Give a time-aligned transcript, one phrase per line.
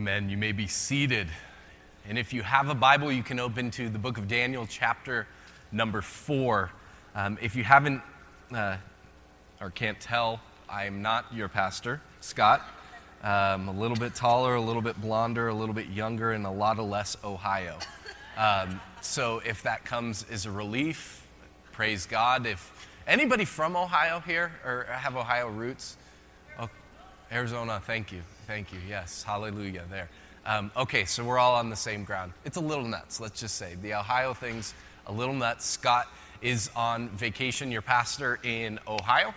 [0.00, 0.30] Amen.
[0.30, 1.28] You may be seated.
[2.08, 5.26] And if you have a Bible, you can open to the book of Daniel, chapter
[5.72, 6.70] number four.
[7.14, 8.00] Um, if you haven't
[8.50, 8.78] uh,
[9.60, 10.40] or can't tell,
[10.70, 12.62] I am not your pastor, Scott.
[13.22, 16.50] Um, a little bit taller, a little bit blonder, a little bit younger, and a
[16.50, 17.78] lot of less Ohio.
[18.38, 21.26] Um, so if that comes as a relief,
[21.72, 22.46] praise God.
[22.46, 25.98] If anybody from Ohio here or have Ohio roots,
[26.58, 26.70] oh,
[27.30, 28.22] Arizona, thank you.
[28.50, 28.80] Thank you.
[28.88, 30.08] Yes, hallelujah there.
[30.44, 32.32] Um, okay, so we're all on the same ground.
[32.44, 33.76] It's a little nuts, let's just say.
[33.80, 34.74] The Ohio thing's
[35.06, 35.64] a little nuts.
[35.64, 36.08] Scott
[36.42, 39.32] is on vacation, your pastor in Ohio.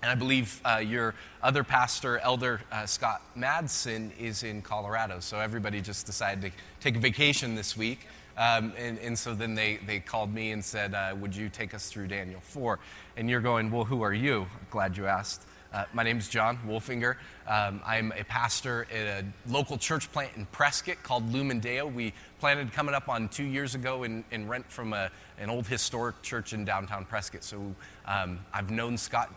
[0.00, 5.18] And I believe uh, your other pastor, Elder uh, Scott Madsen, is in Colorado.
[5.18, 8.06] So everybody just decided to take a vacation this week.
[8.36, 11.74] Um, and, and, so then they, they called me and said, uh, Would you take
[11.74, 12.78] us through Daniel 4?
[13.16, 14.46] And you're going, Well, who are you?
[14.70, 15.42] Glad you asked.
[15.76, 17.16] Uh, my name is Jon Wolfinger.
[17.46, 21.86] Um, I'm a pastor at a local church plant in Prescott called Lumen Deo.
[21.86, 26.22] We planted coming up on two years ago and, rent from a, an old historic
[26.22, 27.44] church in downtown Prescott.
[27.44, 27.74] So
[28.06, 29.30] um, I've known Scott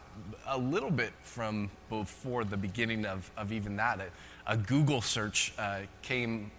[0.47, 3.99] a little bit from before the beginning of, of even that.
[3.99, 6.51] A, a Google search uh, came,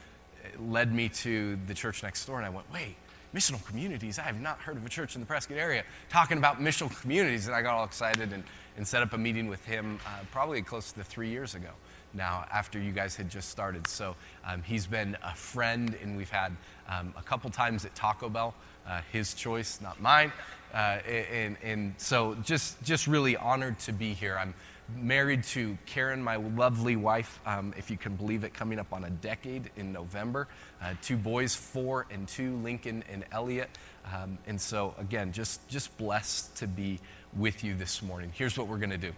[0.58, 2.96] led me to the church next door, and I went, wait,
[3.34, 4.18] missional communities.
[4.18, 7.46] I have not heard of a church in the Prescott area talking about missional communities.
[7.46, 8.44] And I got all excited and,
[8.80, 11.68] and set up a meeting with him uh, probably close to three years ago
[12.14, 13.86] now after you guys had just started.
[13.86, 16.56] So um, he's been a friend, and we've had
[16.88, 18.54] um, a couple times at Taco Bell,
[18.88, 20.32] uh, his choice, not mine.
[20.72, 24.38] Uh, and, and so just, just really honored to be here.
[24.38, 24.54] I'm
[24.96, 29.04] married to Karen, my lovely wife, um, if you can believe it, coming up on
[29.04, 30.48] a decade in November.
[30.82, 33.68] Uh, two boys, four and two, Lincoln and Elliot.
[34.06, 36.98] Um, and so, again, just, just blessed to be
[37.36, 38.32] with you this morning.
[38.34, 39.12] Here's what we're going to do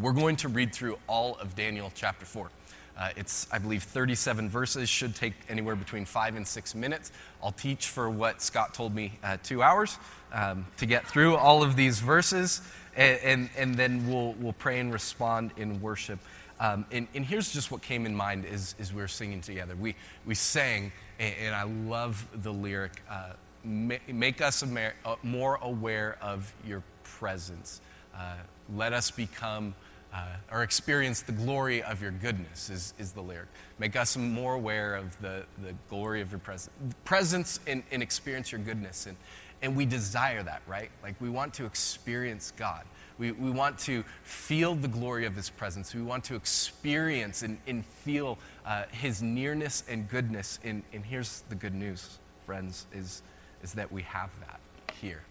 [0.00, 2.50] we're going to read through all of Daniel chapter 4.
[2.96, 7.12] Uh, it's, I believe, 37 verses, should take anywhere between five and six minutes.
[7.42, 9.98] I'll teach for what Scott told me uh, two hours
[10.32, 12.60] um, to get through all of these verses,
[12.96, 16.20] and, and, and, then we'll, we'll pray and respond in worship.
[16.60, 19.74] Um, and, and, here's just what came in mind as, as we were singing together.
[19.74, 23.32] We, we sang, and, and I love the lyric uh,
[23.64, 27.80] make us uh, more aware of your presence.
[28.14, 28.36] Uh,
[28.74, 29.74] let us become
[30.14, 33.48] uh, or experience the glory of your goodness, is, is the lyric.
[33.78, 36.70] Make us more aware of the, the glory of your presence,
[37.04, 39.06] presence and, and experience your goodness.
[39.06, 39.16] And,
[39.62, 40.90] and we desire that, right?
[41.02, 42.84] Like we want to experience God.
[43.18, 45.94] We, we want to feel the glory of His presence.
[45.94, 50.60] We want to experience and, and feel uh, His nearness and goodness.
[50.62, 53.22] And, and here's the good news, friends, is,
[53.62, 54.60] is that we have that
[55.00, 55.22] here.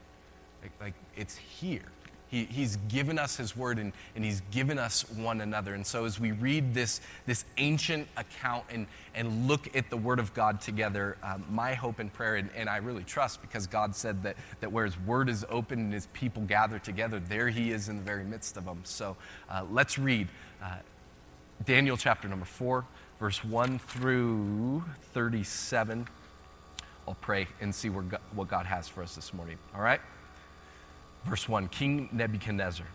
[0.64, 1.84] Like, like it's here.
[2.34, 5.76] He, he's given us His word and, and He's given us one another.
[5.76, 10.18] And so, as we read this, this ancient account and, and look at the Word
[10.18, 13.96] of God together, um, my hope and prayer, and, and I really trust because God
[13.96, 17.72] said that, that where His Word is open and His people gather together, there He
[17.72, 18.80] is in the very midst of them.
[18.84, 19.16] So,
[19.48, 20.28] uh, let's read
[20.64, 20.78] uh,
[21.66, 22.84] Daniel chapter number 4,
[23.20, 26.08] verse 1 through 37.
[27.08, 29.60] I'll pray and see God, what God has for us this morning.
[29.76, 30.02] All right?
[31.26, 32.86] Verse 1 King Nebuchadnezzar,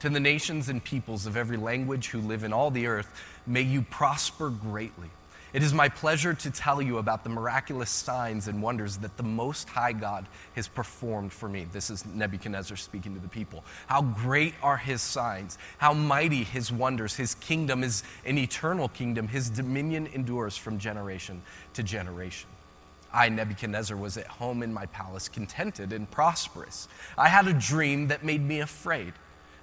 [0.00, 3.08] to the nations and peoples of every language who live in all the earth,
[3.46, 5.10] may you prosper greatly.
[5.52, 9.22] It is my pleasure to tell you about the miraculous signs and wonders that the
[9.22, 11.66] Most High God has performed for me.
[11.70, 13.62] This is Nebuchadnezzar speaking to the people.
[13.86, 17.14] How great are his signs, how mighty his wonders.
[17.14, 21.42] His kingdom is an eternal kingdom, his dominion endures from generation
[21.74, 22.48] to generation.
[23.12, 26.88] I, Nebuchadnezzar, was at home in my palace, contented and prosperous.
[27.18, 29.12] I had a dream that made me afraid.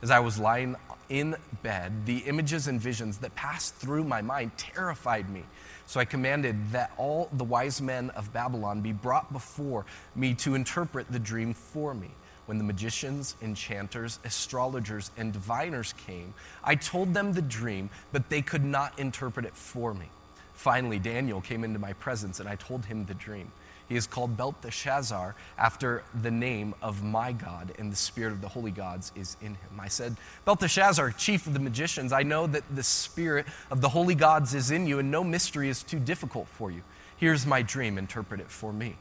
[0.01, 0.75] As I was lying
[1.09, 5.43] in bed, the images and visions that passed through my mind terrified me.
[5.87, 9.85] So I commanded that all the wise men of Babylon be brought before
[10.15, 12.11] me to interpret the dream for me.
[12.45, 16.33] When the magicians, enchanters, astrologers, and diviners came,
[16.63, 20.09] I told them the dream, but they could not interpret it for me.
[20.59, 23.49] Finally, Daniel came into my presence, and I told him the dream.
[23.87, 28.49] He is called Belteshazzar after the name of my God, and the spirit of the
[28.49, 29.79] holy gods is in him.
[29.79, 34.15] I said, Belteshazzar, chief of the magicians, I know that the spirit of the holy
[34.15, 36.81] gods is in you, and no mystery is too difficult for you.
[37.15, 38.97] Here's my dream, interpret it for me.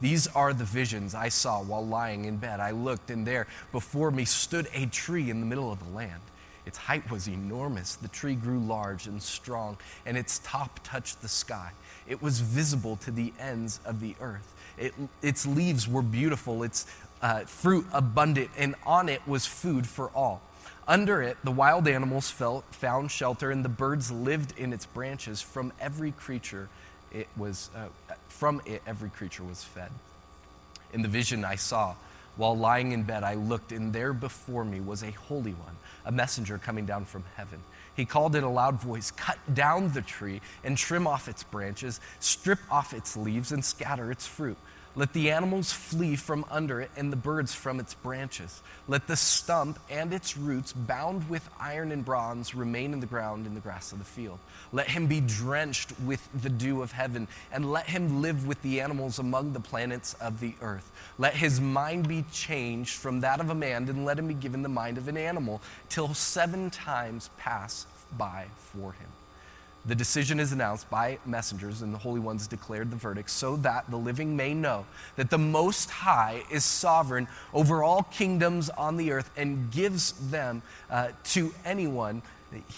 [0.00, 2.60] These are the visions I saw while lying in bed.
[2.60, 6.22] I looked, and there before me stood a tree in the middle of the land.
[6.70, 7.96] Its height was enormous.
[7.96, 9.76] The tree grew large and strong,
[10.06, 11.72] and its top touched the sky.
[12.06, 14.54] It was visible to the ends of the earth.
[14.78, 16.86] It, its leaves were beautiful, its
[17.22, 20.42] uh, fruit abundant, and on it was food for all.
[20.86, 25.42] Under it, the wild animals felt, found shelter, and the birds lived in its branches.
[25.42, 26.68] From every creature,
[27.10, 29.90] it was uh, from it every creature was fed.
[30.92, 31.96] In the vision I saw,
[32.36, 36.12] while lying in bed, I looked, and there before me was a holy one, a
[36.12, 37.60] messenger coming down from heaven.
[37.94, 42.00] He called in a loud voice, Cut down the tree and trim off its branches,
[42.18, 44.56] strip off its leaves, and scatter its fruit
[44.96, 48.60] let the animals flee from under it and the birds from its branches.
[48.88, 53.46] Let the stump and its roots, bound with iron and bronze, remain in the ground
[53.46, 54.40] in the grass of the field.
[54.72, 58.80] Let him be drenched with the dew of heaven, and let him live with the
[58.80, 60.90] animals among the planets of the earth.
[61.18, 64.62] Let his mind be changed from that of a man, and let him be given
[64.62, 67.86] the mind of an animal, till seven times pass
[68.16, 69.08] by for him.
[69.86, 73.90] The decision is announced by messengers, and the Holy Ones declared the verdict so that
[73.90, 74.84] the living may know
[75.16, 80.62] that the Most High is sovereign over all kingdoms on the earth and gives them
[80.90, 82.20] uh, to anyone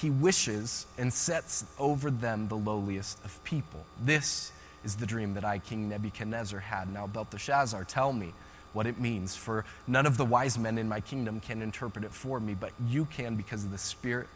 [0.01, 3.85] he wishes and sets over them the lowliest of people.
[4.05, 4.53] This
[4.85, 6.93] is the dream that I, King Nebuchadnezzar, had.
[6.93, 8.33] Now, Belteshazzar, tell me
[8.73, 12.13] what it means, for none of the wise men in my kingdom can interpret it
[12.13, 14.29] for me, but you can because the Spirit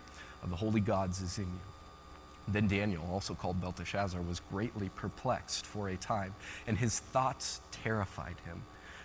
[0.42, 1.75] of the holy gods is in you.
[2.48, 6.34] Then Daniel, also called Belteshazzar, was greatly perplexed for a time,
[6.66, 8.62] and his thoughts terrified him.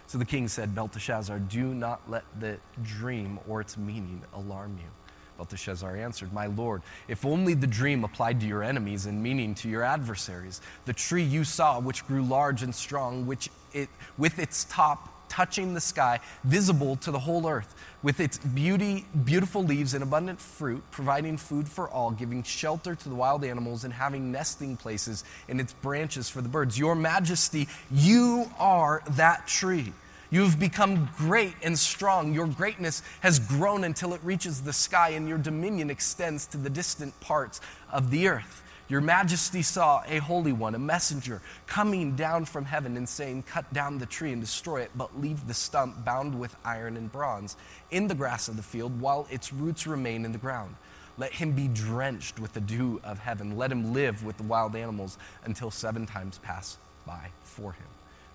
[0.07, 4.89] So the king said, Belteshazzar, do not let the dream or its meaning alarm you.
[5.37, 9.69] Belteshazzar answered, My lord, if only the dream applied to your enemies and meaning to
[9.69, 10.61] your adversaries.
[10.85, 15.73] The tree you saw, which grew large and strong, which it, with its top touching
[15.73, 17.73] the sky, visible to the whole earth,
[18.03, 23.07] with its beauty, beautiful leaves and abundant fruit, providing food for all, giving shelter to
[23.07, 26.77] the wild animals, and having nesting places in its branches for the birds.
[26.77, 29.93] Your majesty, you are that tree.
[30.31, 32.33] You have become great and strong.
[32.33, 36.69] Your greatness has grown until it reaches the sky, and your dominion extends to the
[36.69, 38.63] distant parts of the earth.
[38.91, 43.71] Your majesty saw a holy one, a messenger, coming down from heaven and saying, Cut
[43.71, 47.55] down the tree and destroy it, but leave the stump bound with iron and bronze
[47.91, 50.75] in the grass of the field while its roots remain in the ground.
[51.17, 53.55] Let him be drenched with the dew of heaven.
[53.55, 56.77] Let him live with the wild animals until seven times pass
[57.07, 57.87] by for him.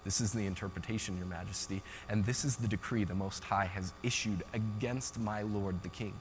[0.04, 3.92] This is the interpretation, Your Majesty, and this is the decree the Most High has
[4.02, 6.14] issued against my Lord the King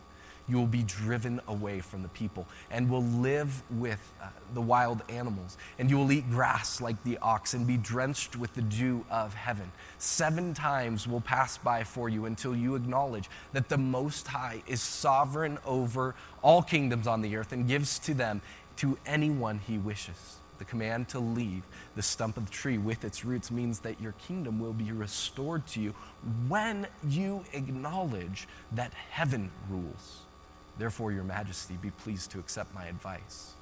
[0.48, 5.02] you will be driven away from the people and will live with uh, the wild
[5.10, 5.58] animals.
[5.80, 9.34] And you will eat grass like the ox and be drenched with the dew of
[9.34, 9.72] heaven.
[9.98, 14.82] Seven times will pass by for you until you acknowledge that the Most High is
[14.82, 18.42] sovereign over all kingdoms on the earth and gives to them
[18.78, 20.38] to anyone he wishes.
[20.58, 21.64] The command to leave
[21.96, 25.66] the stump of the tree with its roots means that your kingdom will be restored
[25.68, 25.94] to you
[26.48, 30.25] when you acknowledge that heaven rules.
[30.78, 33.54] Therefore, Your Majesty, be pleased to accept my advice.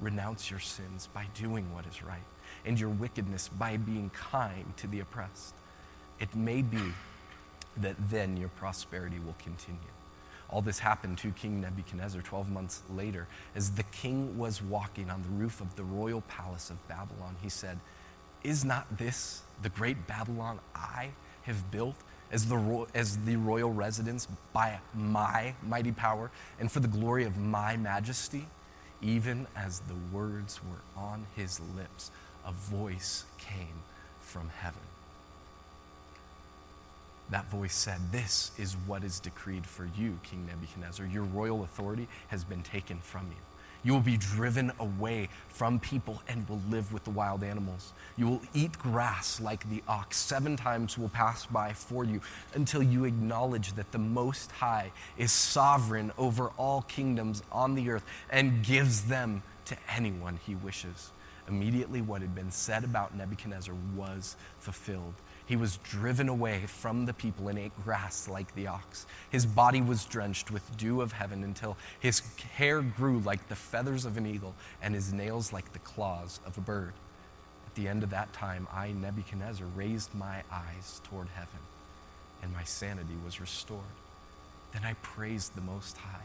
[0.00, 2.18] Renounce your sins by doing what is right,
[2.64, 5.54] and your wickedness by being kind to the oppressed.
[6.20, 6.92] It may be
[7.78, 9.80] that then your prosperity will continue.
[10.48, 13.26] All this happened to King Nebuchadnezzar 12 months later.
[13.54, 17.48] As the king was walking on the roof of the royal palace of Babylon, he
[17.48, 17.78] said,
[18.44, 21.10] Is not this the great Babylon I
[21.42, 21.96] have built?
[22.32, 27.36] As the, as the royal residence by my mighty power and for the glory of
[27.36, 28.46] my majesty,
[29.02, 32.10] even as the words were on his lips,
[32.44, 33.82] a voice came
[34.20, 34.80] from heaven.
[37.30, 41.06] That voice said, This is what is decreed for you, King Nebuchadnezzar.
[41.06, 43.42] Your royal authority has been taken from you.
[43.82, 47.92] You will be driven away from people and will live with the wild animals.
[48.16, 50.16] You will eat grass like the ox.
[50.16, 52.20] Seven times will pass by for you
[52.54, 58.04] until you acknowledge that the Most High is sovereign over all kingdoms on the earth
[58.30, 61.10] and gives them to anyone he wishes.
[61.48, 65.14] Immediately, what had been said about Nebuchadnezzar was fulfilled.
[65.46, 69.06] He was driven away from the people and ate grass like the ox.
[69.30, 72.20] His body was drenched with dew of heaven until his
[72.56, 76.58] hair grew like the feathers of an eagle and his nails like the claws of
[76.58, 76.92] a bird.
[77.68, 81.60] At the end of that time, I, Nebuchadnezzar, raised my eyes toward heaven,
[82.42, 83.80] and my sanity was restored.
[84.72, 86.24] Then I praised the Most High.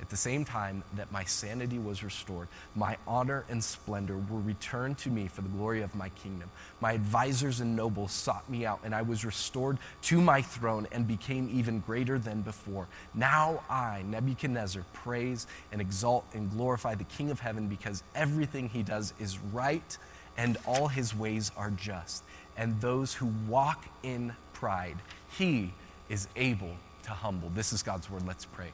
[0.00, 4.98] At the same time that my sanity was restored, my honor and splendor were returned
[4.98, 6.50] to me for the glory of my kingdom.
[6.80, 11.08] My advisors and nobles sought me out, and I was restored to my throne and
[11.08, 12.86] became even greater than before.
[13.14, 18.82] Now I, Nebuchadnezzar, praise and exalt and glorify the King of heaven because everything he
[18.82, 19.96] does is right
[20.36, 22.22] and all his ways are just.
[22.58, 24.96] And those who walk in pride,
[25.38, 25.72] he
[26.08, 27.50] is able to humble.
[27.54, 28.26] This is God's word.
[28.26, 28.72] Let's pray.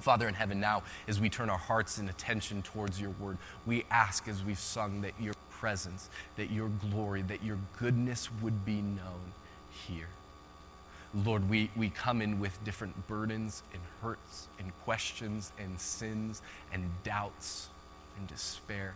[0.00, 3.84] Father in heaven, now as we turn our hearts and attention towards your word, we
[3.90, 8.82] ask as we've sung that your presence, that your glory, that your goodness would be
[8.82, 9.32] known
[9.86, 10.08] here.
[11.14, 16.90] Lord, we, we come in with different burdens and hurts and questions and sins and
[17.04, 17.68] doubts
[18.18, 18.94] and despair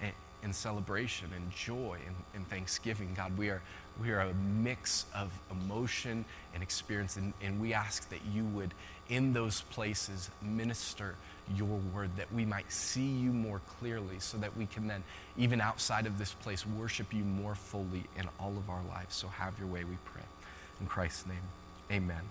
[0.00, 3.12] and, and celebration and joy and, and thanksgiving.
[3.14, 3.60] God, we are,
[4.00, 8.72] we are a mix of emotion and experience, and, and we ask that you would
[9.10, 11.16] in those places minister
[11.56, 15.02] your word, that we might see you more clearly, so that we can then,
[15.36, 19.16] even outside of this place, worship you more fully in all of our lives.
[19.16, 20.22] So have your way, we pray.
[20.80, 21.42] In Christ's name,
[21.90, 22.22] amen.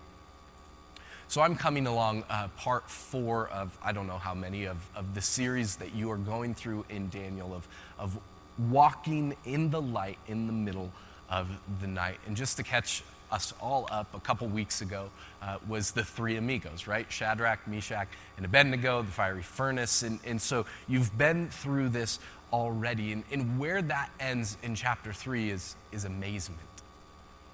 [1.28, 5.14] So I'm coming along uh, part four of, I don't know how many, of, of
[5.14, 7.68] the series that you are going through in Daniel of,
[8.00, 8.18] of
[8.58, 10.92] walking in the light in the middle
[11.30, 11.48] of
[11.82, 12.18] the night.
[12.26, 15.10] And just to catch us all up a couple weeks ago
[15.42, 17.12] uh, was the three amigos, right?
[17.12, 18.08] Shadrach, Meshach,
[18.38, 20.04] and Abednego, the fiery furnace.
[20.04, 22.20] And, and so you've been through this
[22.52, 23.12] already.
[23.12, 26.60] And, and where that ends in chapter three is, is amazement,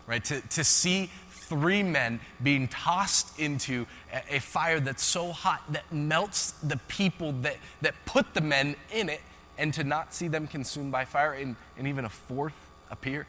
[0.08, 0.24] right?
[0.26, 5.92] To, to see three men being tossed into a, a fire that's so hot that
[5.92, 9.22] melts the people that, that put the men in it,
[9.58, 12.56] and to not see them consumed by fire and, and even a fourth
[12.92, 13.26] appear,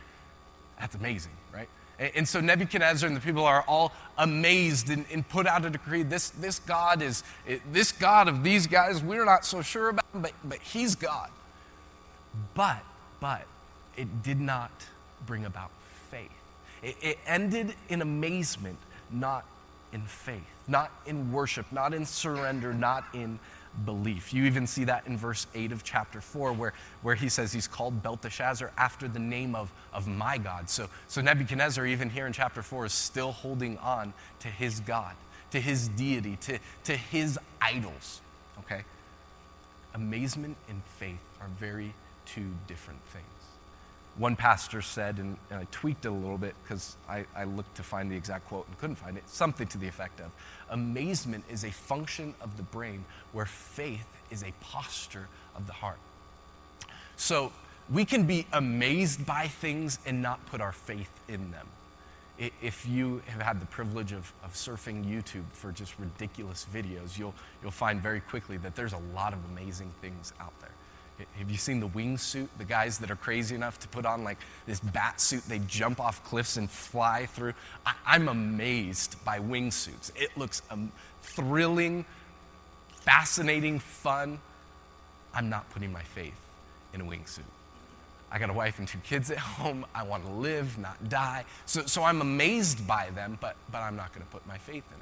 [0.80, 1.68] that's amazing, right?
[1.98, 6.02] And so Nebuchadnezzar and the people are all amazed and, and, put out a decree.
[6.02, 7.24] This, this God is,
[7.72, 11.30] this God of these guys, we're not so sure about, but, but he's God.
[12.54, 12.82] But,
[13.18, 13.46] but,
[13.96, 14.70] it did not
[15.26, 15.70] bring about
[16.10, 16.30] faith.
[16.82, 18.78] It, it ended in amazement,
[19.10, 19.46] not
[19.92, 23.38] in faith, not in worship, not in surrender, not in
[23.84, 24.32] belief.
[24.32, 27.68] You even see that in verse 8 of chapter 4, where, where he says he's
[27.68, 30.70] called Belteshazzar after the name of, of my God.
[30.70, 35.14] So, so Nebuchadnezzar, even here in chapter 4, is still holding on to his God,
[35.50, 38.20] to his deity, to, to his idols.
[38.60, 38.82] Okay?
[39.94, 41.92] Amazement and faith are very
[42.24, 43.24] two different things.
[44.18, 47.76] One pastor said, and, and I tweaked it a little bit because I, I looked
[47.76, 50.30] to find the exact quote and couldn't find it, something to the effect of
[50.70, 55.98] amazement is a function of the brain where faith is a posture of the heart.
[57.16, 57.52] So
[57.90, 61.66] we can be amazed by things and not put our faith in them.
[62.60, 67.34] If you have had the privilege of, of surfing YouTube for just ridiculous videos, you'll,
[67.62, 70.75] you'll find very quickly that there's a lot of amazing things out there.
[71.38, 72.48] Have you seen the wingsuit?
[72.58, 76.00] The guys that are crazy enough to put on like this bat suit, they jump
[76.00, 77.54] off cliffs and fly through.
[77.86, 80.10] I, am amazed by wingsuits.
[80.14, 80.92] It looks um,
[81.22, 82.04] thrilling,
[83.00, 84.38] fascinating, fun.
[85.32, 86.38] I'm not putting my faith
[86.92, 87.40] in a wingsuit.
[88.30, 89.86] I got a wife and two kids at home.
[89.94, 91.44] I want to live, not die.
[91.64, 94.84] So, so I'm amazed by them, but, but I'm not going to put my faith
[94.92, 94.98] in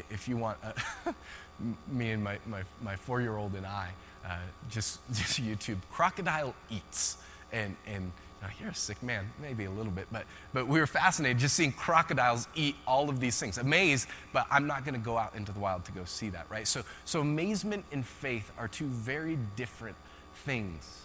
[0.00, 0.04] them.
[0.10, 1.12] If you want, uh,
[1.88, 3.90] me and my, my, my four year old and I,
[4.24, 4.36] uh,
[4.70, 7.18] just, just YouTube, crocodile eats.
[7.52, 10.86] And, and now you're a sick man, maybe a little bit, but, but we were
[10.86, 13.58] fascinated just seeing crocodiles eat all of these things.
[13.58, 16.46] Amazed, but I'm not going to go out into the wild to go see that,
[16.50, 16.66] right?
[16.66, 19.96] So, so amazement and faith are two very different
[20.44, 21.02] things.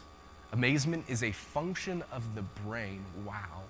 [0.53, 3.61] Amazement is a function of the brain, wow,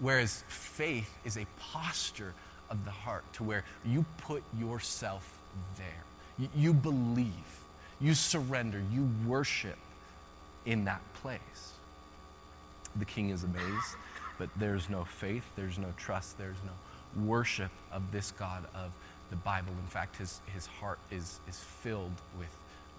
[0.00, 2.34] whereas faith is a posture
[2.68, 5.38] of the heart to where you put yourself
[5.78, 6.04] there.
[6.38, 7.59] You, you believe
[8.00, 9.78] you surrender, you worship
[10.66, 11.72] in that place.
[12.96, 13.96] The king is amazed,
[14.38, 18.92] but there's no faith, there's no trust, there's no worship of this God of
[19.30, 19.72] the Bible.
[19.80, 22.48] In fact, his, his heart is, is filled with,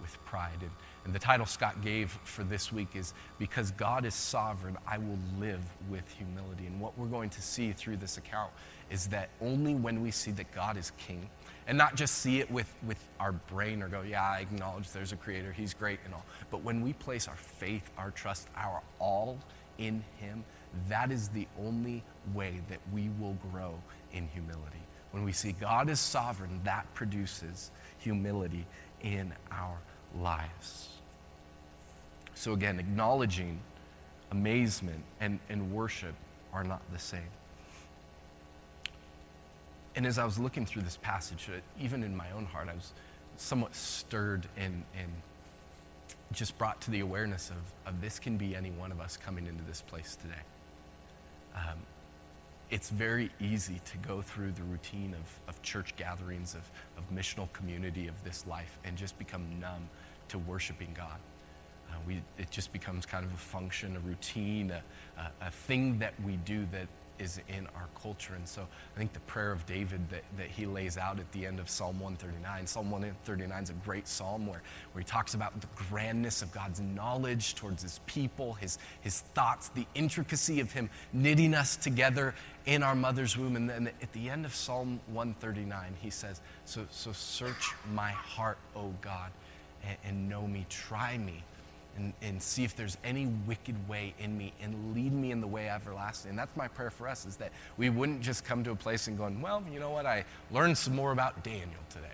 [0.01, 0.59] with pride.
[0.61, 0.71] And,
[1.05, 5.19] and the title Scott gave for this week is Because God is Sovereign, I Will
[5.39, 6.67] Live with Humility.
[6.67, 8.51] And what we're going to see through this account
[8.89, 11.29] is that only when we see that God is King,
[11.67, 15.11] and not just see it with, with our brain or go, yeah, I acknowledge there's
[15.11, 16.25] a creator, he's great and all.
[16.49, 19.37] But when we place our faith, our trust, our all
[19.77, 20.43] in him,
[20.89, 22.03] that is the only
[22.33, 23.75] way that we will grow
[24.13, 24.77] in humility.
[25.11, 28.65] When we see God is sovereign, that produces humility
[29.01, 29.77] in our
[30.19, 30.89] lives.
[32.33, 33.59] So, again, acknowledging
[34.31, 36.15] amazement and, and worship
[36.53, 37.21] are not the same.
[39.95, 42.73] And as I was looking through this passage, uh, even in my own heart, I
[42.73, 42.93] was
[43.37, 45.11] somewhat stirred and, and
[46.31, 49.47] just brought to the awareness of, of this can be any one of us coming
[49.47, 50.41] into this place today.
[51.55, 51.79] Um,
[52.69, 56.61] it's very easy to go through the routine of, of church gatherings, of,
[56.97, 59.89] of missional community of this life, and just become numb
[60.29, 61.19] to worshiping God.
[61.89, 64.81] Uh, we, it just becomes kind of a function, a routine, a,
[65.19, 66.87] a, a thing that we do that
[67.21, 68.33] is in our culture.
[68.33, 71.45] And so I think the prayer of David that, that he lays out at the
[71.45, 74.61] end of Psalm 139, Psalm 139 is a great psalm where,
[74.91, 79.69] where he talks about the grandness of God's knowledge towards his people, his, his thoughts,
[79.69, 82.33] the intricacy of him knitting us together
[82.65, 83.55] in our mother's womb.
[83.55, 88.57] And then at the end of Psalm 139, he says, So, so search my heart,
[88.75, 89.31] O God,
[89.83, 91.43] and, and know me, try me
[91.97, 95.47] and, and see if there's any wicked way in me and lead me in the
[95.47, 96.31] way everlasting.
[96.31, 99.07] And that's my prayer for us is that we wouldn't just come to a place
[99.07, 102.07] and going, well, you know what, I learned some more about Daniel today.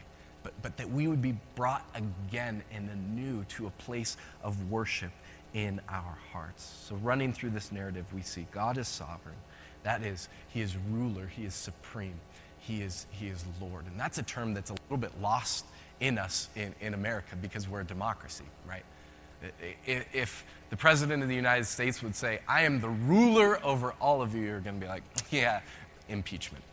[0.43, 5.12] But, but that we would be brought again and anew to a place of worship
[5.53, 6.86] in our hearts.
[6.88, 9.36] So, running through this narrative, we see God is sovereign.
[9.84, 12.19] That is, He is ruler, He is supreme,
[12.60, 13.86] He is, he is Lord.
[13.88, 15.65] And that's a term that's a little bit lost
[16.00, 18.84] in us in, in America because we're a democracy, right?
[19.86, 24.22] If the President of the United States would say, I am the ruler over all
[24.22, 25.62] of you, you're going to be like, yeah,
[26.10, 26.63] impeachment.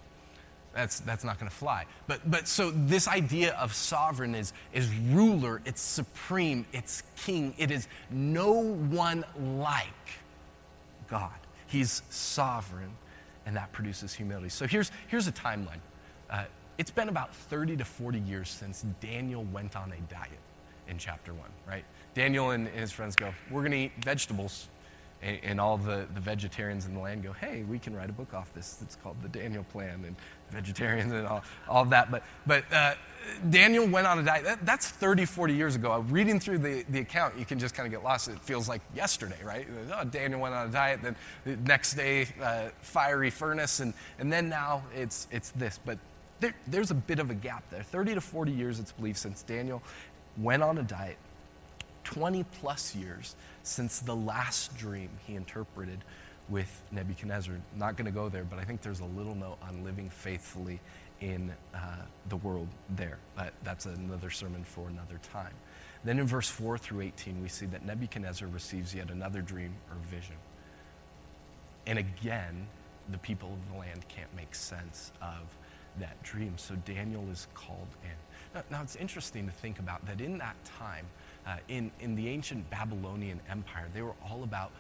[0.75, 1.87] That's, that's not going to fly.
[2.09, 7.55] But, but so this idea of sovereign is, is ruler, it's supreme, it's king.
[7.59, 9.87] It is no one like
[11.09, 11.31] God.
[11.67, 12.91] He's sovereign,
[13.47, 14.49] and that produces humility.
[14.49, 15.81] So here's, here's a timeline.
[16.29, 16.45] Uh,
[16.77, 20.31] it's been about 30 to 40 years since Daniel went on a diet
[20.89, 21.85] in chapter 1, right?
[22.15, 24.69] Daniel and his friends go, We're going to eat vegetables.
[25.23, 28.13] And, and, all the, the vegetarians in the land go, Hey, we can write a
[28.13, 28.79] book off this.
[28.83, 30.17] It's called the Daniel Plan, and
[30.51, 32.11] vegetarians and all, all of that.
[32.11, 32.95] But, but uh,
[33.49, 34.45] Daniel went on a diet.
[34.45, 36.05] That, that's 30, 40 years ago.
[36.09, 38.29] Reading through the, the account, you can just kind of get lost.
[38.29, 39.67] It feels like yesterday, right?
[39.93, 41.01] Oh, Daniel went on a diet.
[41.03, 43.81] Then the next day, uh, fiery furnace.
[43.81, 45.81] And, and then now it's, it's this.
[45.85, 45.99] But
[46.41, 47.83] there, there's a bit of a gap there.
[47.83, 49.83] 30 to 40 years, it's believed, since Daniel
[50.37, 51.17] went on a diet
[52.05, 56.05] 20 plus years since the last dream he interpreted
[56.49, 57.55] with Nebuchadnezzar.
[57.77, 60.81] Not going to go there, but I think there's a little note on living faithfully
[61.21, 61.79] in uh,
[62.29, 63.19] the world there.
[63.35, 65.55] But that's another sermon for another time.
[66.05, 69.97] Then in verse 4 through 18, we see that Nebuchadnezzar receives yet another dream or
[70.09, 70.37] vision.
[71.87, 72.67] And again,
[73.11, 75.57] the people of the land can't make sense of
[75.99, 76.55] that dream.
[76.57, 78.11] So Daniel is called in.
[78.55, 81.07] Now, now it's interesting to think about that in that time,
[81.47, 84.71] uh, in, in the ancient Babylonian Empire, they were all about,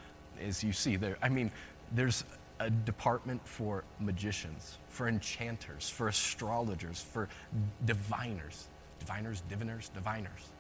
[0.41, 1.51] as you see there, I mean,
[1.93, 2.25] there's
[2.61, 7.29] a department for magicians, for enchanters, for astrologers, for
[7.85, 8.69] diviners.
[9.01, 10.53] Diviners, diviners, diviners.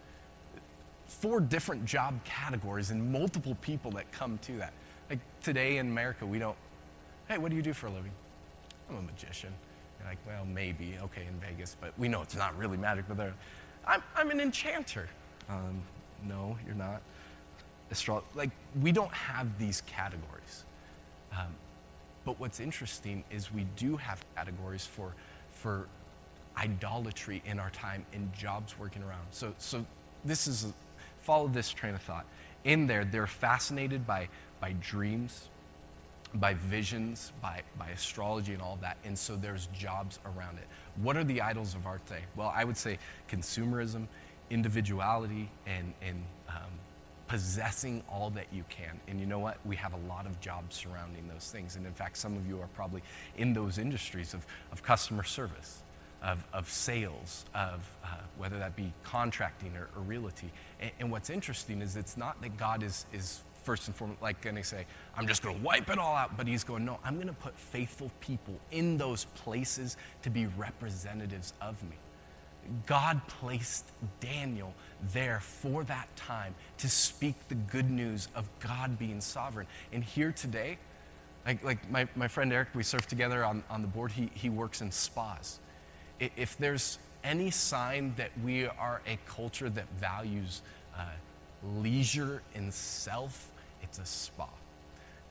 [1.07, 4.73] Four different job categories and multiple people that come to that.
[5.09, 6.57] Like today in America, we don't,
[7.29, 8.12] hey, what do you do for a living?
[8.90, 9.53] I'm a magician.
[9.99, 13.17] You're like, well, maybe, okay, in Vegas, but we know it's not really magic, but
[13.17, 13.35] they're,
[13.87, 15.09] I'm, I'm an enchanter.
[15.49, 15.83] Um,
[16.29, 17.03] no, you're not.
[17.91, 20.65] Astro- like, we don't have these categories.
[21.33, 21.55] Um,
[22.25, 25.15] but what's interesting is we do have categories for,
[25.51, 25.89] for
[26.57, 29.27] idolatry in our time in jobs working around.
[29.31, 29.85] So, so
[30.25, 30.73] this is, a,
[31.23, 32.27] follow this train of thought.
[32.65, 34.29] In there, they're fascinated by,
[34.61, 35.49] by dreams,
[36.35, 38.97] by visions, by, by astrology and all that.
[39.05, 40.67] And so there's jobs around it.
[40.97, 42.23] What are the idols of our day?
[42.37, 42.99] Well, I would say
[43.31, 44.07] consumerism
[44.51, 46.71] individuality and, and um,
[47.27, 49.01] possessing all that you can.
[49.09, 49.59] And you know what?
[49.65, 51.77] We have a lot of jobs surrounding those things.
[51.77, 53.03] And in fact, some of you are probably
[53.37, 55.83] in those industries of, of customer service,
[56.23, 60.51] of, of sales, of uh, whether that be contracting or, or realty.
[60.81, 64.41] And, and, what's interesting is it's not that God is, is first and foremost like
[64.43, 66.37] going to say, I'm just going to wipe it all out.
[66.37, 70.47] But he's going, no, I'm going to put faithful people in those places to be
[70.47, 71.97] representatives of me.
[72.87, 73.85] God placed
[74.20, 74.74] Daniel
[75.12, 79.66] there for that time to speak the good news of God being sovereign.
[79.92, 80.79] And here today,
[81.46, 84.48] like, like my, my friend Eric, we serve together on, on the board, he, he
[84.48, 85.59] works in spas.
[86.18, 90.62] If there's any sign that we are a culture that values
[90.96, 91.05] uh,
[91.81, 93.50] leisure and self,
[93.83, 94.48] it's a spa.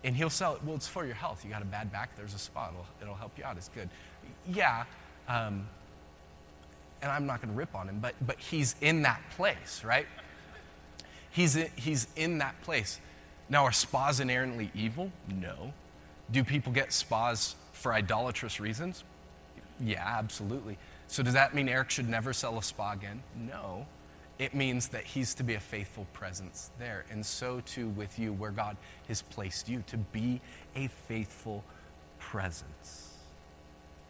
[0.03, 1.45] And he'll sell it, well, it's for your health.
[1.45, 3.89] You got a bad back, there's a spa, it'll, it'll help you out, it's good.
[4.47, 4.83] Yeah,
[5.27, 5.65] um,
[7.03, 10.07] and I'm not going to rip on him, but, but he's in that place, right?
[11.31, 12.99] He's in, he's in that place.
[13.49, 15.11] Now, are spas inherently evil?
[15.27, 15.73] No.
[16.31, 19.03] Do people get spas for idolatrous reasons?
[19.81, 20.77] Yeah, absolutely.
[21.07, 23.21] So, does that mean Eric should never sell a spa again?
[23.35, 23.85] No.
[24.39, 27.05] It means that he's to be a faithful presence there.
[27.11, 30.41] And so too with you, where God has placed you, to be
[30.75, 31.63] a faithful
[32.17, 33.02] presence.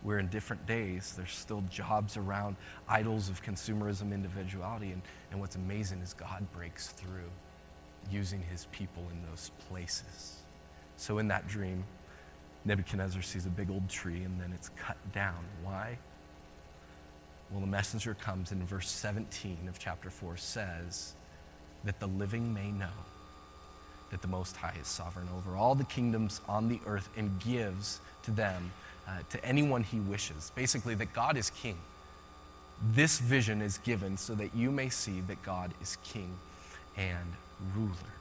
[0.03, 1.13] We're in different days.
[1.15, 4.91] There's still jobs around, idols of consumerism, individuality.
[4.91, 7.29] And, and what's amazing is God breaks through
[8.11, 10.41] using his people in those places.
[10.97, 11.83] So in that dream,
[12.65, 15.43] Nebuchadnezzar sees a big old tree and then it's cut down.
[15.63, 15.97] Why?
[17.51, 21.13] Well, the messenger comes in verse 17 of chapter 4 says
[21.83, 22.87] that the living may know
[24.11, 27.99] that the Most High is sovereign over all the kingdoms on the earth and gives
[28.23, 28.71] to them,
[29.07, 30.51] uh, to anyone he wishes.
[30.55, 31.77] Basically, that God is king.
[32.93, 36.29] This vision is given so that you may see that God is king
[36.97, 37.33] and
[37.75, 38.13] ruler.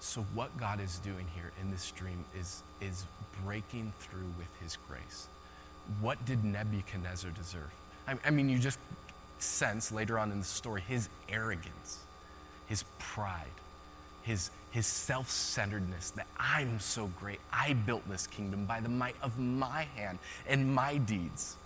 [0.00, 3.04] So, what God is doing here in this dream is, is
[3.44, 5.26] breaking through with his grace.
[6.00, 7.70] What did Nebuchadnezzar deserve?
[8.06, 8.78] I, I mean, you just
[9.38, 11.98] sense later on in the story his arrogance,
[12.66, 13.46] his pride,
[14.28, 17.40] his, his self centeredness that I'm so great.
[17.50, 21.56] I built this kingdom by the might of my hand and my deeds.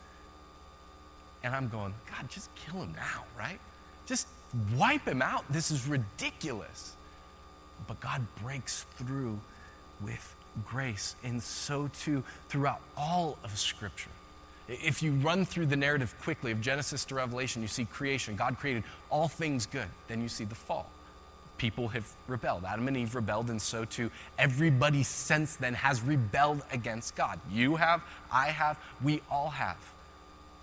[1.43, 3.59] And I'm going, God, just kill him now, right?
[4.07, 4.29] Just
[4.79, 5.45] wipe him out.
[5.51, 6.95] This is ridiculous.
[7.89, 9.41] But God breaks through
[10.01, 14.11] with grace, and so too throughout all of Scripture.
[14.69, 18.37] If you run through the narrative quickly of Genesis to Revelation, you see creation.
[18.37, 19.89] God created all things good.
[20.07, 20.89] Then you see the fall.
[21.63, 22.65] People have rebelled.
[22.65, 27.39] Adam and Eve rebelled, and so too everybody since then has rebelled against God.
[27.53, 29.77] You have, I have, we all have.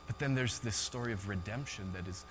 [0.08, 2.26] But then there's this story of redemption that is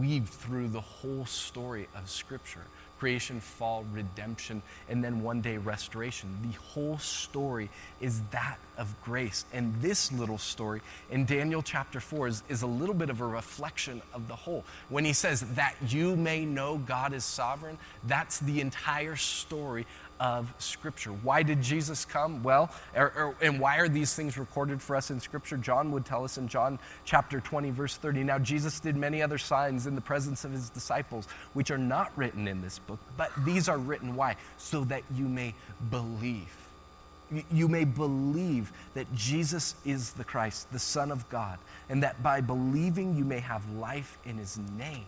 [0.00, 2.64] weaved through the whole story of Scripture
[2.98, 6.28] creation, fall, redemption, and then one day restoration.
[6.42, 9.44] The whole story is that of grace.
[9.52, 10.80] And this little story
[11.10, 14.64] in Daniel chapter 4 is, is a little bit of a reflection of the whole.
[14.88, 19.86] When he says that you may know God is sovereign, that's the entire story
[20.20, 21.10] of Scripture.
[21.10, 22.42] Why did Jesus come?
[22.42, 25.56] Well, or, or, and why are these things recorded for us in Scripture?
[25.56, 28.24] John would tell us in John chapter 20, verse 30.
[28.24, 32.12] Now, Jesus did many other signs in the presence of his disciples, which are not
[32.16, 34.14] written in this book, but these are written.
[34.14, 34.36] Why?
[34.56, 35.54] So that you may
[35.90, 36.54] believe.
[37.52, 41.58] You may believe that Jesus is the Christ, the Son of God,
[41.90, 45.04] and that by believing you may have life in his name.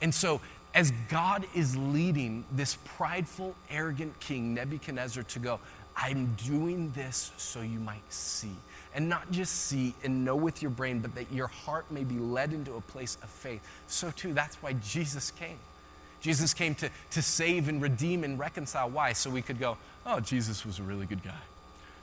[0.00, 0.40] And so,
[0.74, 5.60] as God is leading this prideful, arrogant king, Nebuchadnezzar, to go,
[5.96, 8.54] I'm doing this so you might see.
[8.94, 12.18] And not just see and know with your brain, but that your heart may be
[12.18, 13.60] led into a place of faith.
[13.86, 15.58] So, too, that's why Jesus came.
[16.20, 18.90] Jesus came to, to save and redeem and reconcile.
[18.90, 19.12] Why?
[19.12, 19.76] So we could go,
[20.06, 21.40] oh, Jesus was a really good guy.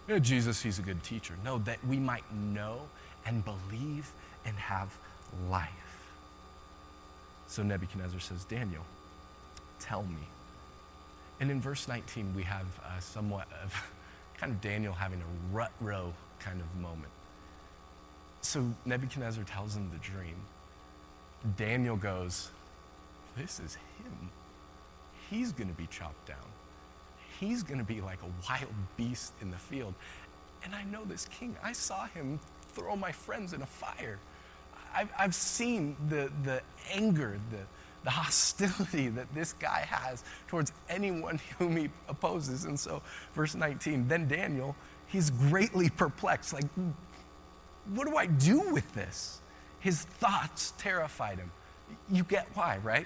[0.07, 1.33] Yeah, Jesus, he's a good teacher.
[1.43, 2.81] No, that we might know
[3.25, 4.11] and believe
[4.45, 4.95] and have
[5.49, 5.84] life.
[7.47, 8.83] So Nebuchadnezzar says, Daniel,
[9.79, 10.27] tell me.
[11.39, 13.73] And in verse 19, we have uh, somewhat of
[14.37, 17.11] kind of Daniel having a rut row kind of moment.
[18.41, 20.35] So Nebuchadnezzar tells him the dream.
[21.57, 22.51] Daniel goes,
[23.37, 24.29] This is him.
[25.29, 26.37] He's going to be chopped down.
[27.39, 29.93] He's going to be like a wild beast in the field.
[30.63, 31.55] And I know this king.
[31.63, 32.39] I saw him
[32.73, 34.19] throw my friends in a fire.
[34.95, 37.59] I've, I've seen the, the anger, the,
[38.03, 42.65] the hostility that this guy has towards anyone whom he opposes.
[42.65, 43.01] And so,
[43.33, 44.75] verse 19, then Daniel,
[45.07, 46.53] he's greatly perplexed.
[46.53, 46.65] Like,
[47.93, 49.41] what do I do with this?
[49.79, 51.51] His thoughts terrified him.
[52.11, 53.05] You get why, right?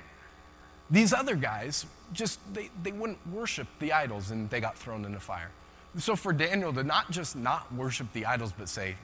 [0.89, 5.13] These other guys just, they, they wouldn't worship the idols and they got thrown in
[5.13, 5.51] the fire.
[5.97, 8.95] So for Daniel to not just not worship the idols, but say,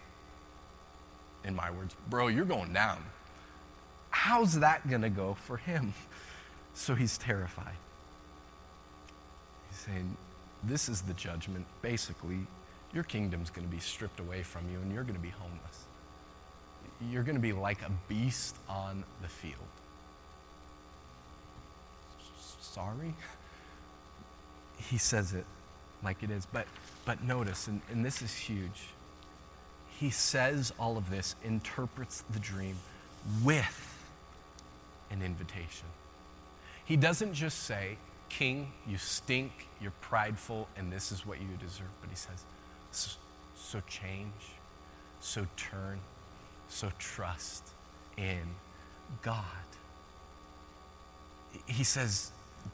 [1.45, 2.97] in my words, bro, you're going down.
[4.09, 5.93] How's that going to go for him?
[6.77, 7.77] So he's terrified.
[9.69, 10.17] He's saying,
[10.65, 11.65] This is the judgment.
[11.81, 12.39] Basically,
[12.93, 15.85] your kingdom's going to be stripped away from you and you're going to be homeless.
[17.09, 19.55] You're going to be like a beast on the field.
[22.59, 23.13] Sorry?
[24.89, 25.45] He says it
[26.03, 26.45] like it is.
[26.45, 26.67] But,
[27.05, 28.89] but notice, and, and this is huge
[29.99, 32.77] he says all of this, interprets the dream
[33.43, 34.03] with
[35.09, 35.87] an invitation.
[36.83, 37.97] He doesn't just say,
[38.29, 41.87] King, you stink, you're prideful, and this is what you deserve.
[42.01, 42.43] But he says,
[43.55, 44.31] so, change,
[45.21, 45.99] so turn,
[46.67, 47.69] so trust
[48.17, 48.43] in
[49.21, 49.43] God.
[51.65, 52.31] He says,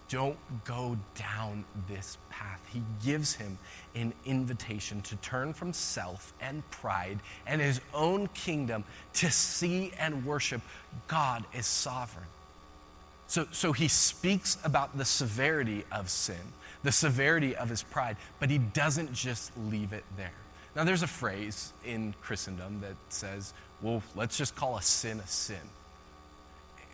[0.09, 2.61] don't go down this path.
[2.71, 3.57] He gives him
[3.95, 10.25] an invitation to turn from self and pride and his own kingdom to see and
[10.25, 10.61] worship
[11.07, 12.27] God as sovereign.
[13.27, 16.35] So, so he speaks about the severity of sin,
[16.83, 20.33] the severity of his pride, but he doesn't just leave it there.
[20.75, 25.27] Now, there's a phrase in Christendom that says, well, let's just call a sin a
[25.27, 25.57] sin.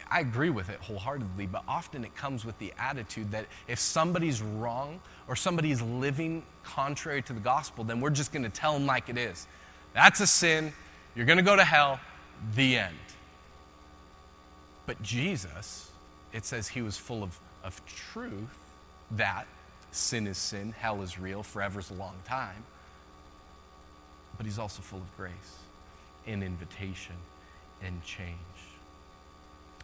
[0.10, 4.42] I agree with it wholeheartedly, but often it comes with the attitude that if somebody's
[4.42, 8.86] wrong or somebody's living contrary to the gospel, then we're just going to tell them
[8.86, 9.48] like it is.
[9.94, 10.74] That's a sin.
[11.16, 12.00] You're going to go to hell.
[12.56, 12.96] The end.
[14.86, 15.92] But Jesus,
[16.32, 18.58] it says he was full of, of truth
[19.12, 19.48] that
[19.92, 22.64] sin is sin, hell is real, forever is a long time.
[24.38, 25.32] But he's also full of grace
[26.26, 27.16] and invitation
[27.84, 28.38] and change.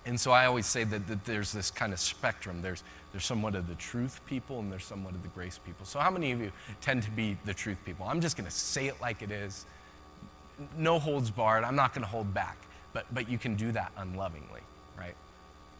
[0.06, 2.62] And so I always say that, that there's this kind of spectrum.
[2.62, 5.86] There's, there's somewhat of the truth people and there's somewhat of the grace people.
[5.86, 8.06] So, how many of you tend to be the truth people?
[8.08, 9.66] I'm just going to say it like it is.
[10.78, 11.64] No holds barred.
[11.64, 12.58] I'm not going to hold back.
[12.92, 14.62] But, but you can do that unlovingly,
[14.98, 15.16] right?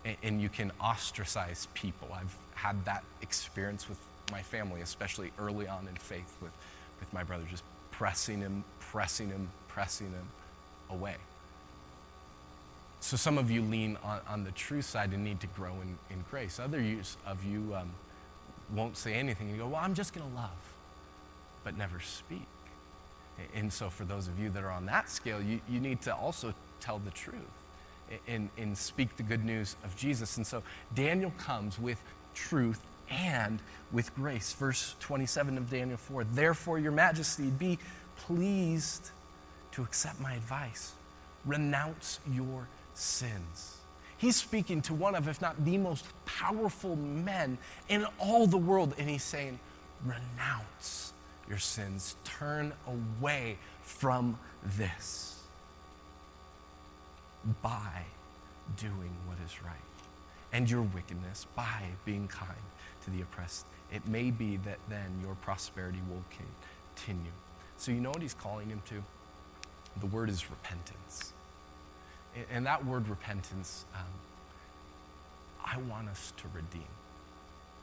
[0.04, 2.10] And, and you can ostracize people.
[2.14, 4.00] I've had that experience with
[4.32, 6.52] my family, especially early on in faith with,
[7.00, 10.28] with my brother, just pressing him, pressing him, pressing him
[10.90, 11.16] away.
[13.04, 15.98] So some of you lean on, on the truth side and need to grow in,
[16.10, 16.58] in grace.
[16.58, 16.82] Other
[17.28, 17.92] of you um,
[18.74, 19.50] won't say anything.
[19.50, 20.50] You go, well, I'm just going to love,
[21.66, 22.48] but never speak.
[23.54, 26.16] And so for those of you that are on that scale, you, you need to
[26.16, 27.42] also tell the truth
[28.26, 30.38] and, and speak the good news of Jesus.
[30.38, 30.64] And so
[30.96, 32.02] Daniel comes with
[32.34, 33.60] truth and
[33.92, 34.54] with grace.
[34.54, 37.80] Verse 27 of Daniel 4 Therefore, your majesty, be
[38.16, 39.10] pleased
[39.74, 40.94] to accept my advice.
[41.46, 43.78] Renounce your sins.
[44.18, 47.58] He's speaking to one of, if not the most powerful men
[47.90, 49.60] in all the world, and he's saying,
[50.06, 51.14] Renounce
[51.50, 54.38] your sins, turn away from
[54.78, 55.42] this
[57.62, 58.04] by
[58.78, 59.76] doing what is right,
[60.52, 62.52] and your wickedness by being kind
[63.04, 63.66] to the oppressed.
[63.92, 66.24] It may be that then your prosperity will
[66.96, 67.32] continue.
[67.78, 69.04] So, you know what he's calling him to?
[70.00, 71.34] The word is repentance.
[72.52, 74.02] And that word repentance, um,
[75.64, 76.88] I want us to redeem.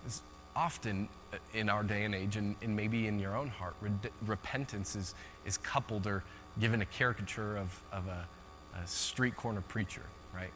[0.05, 0.23] It's
[0.57, 3.91] often uh, in our day and age, and, and maybe in your own heart, re-
[4.27, 5.15] repentance is,
[5.47, 6.25] is coupled or
[6.59, 8.27] given a caricature of, of a,
[8.83, 10.03] a street corner preacher,
[10.35, 10.51] right?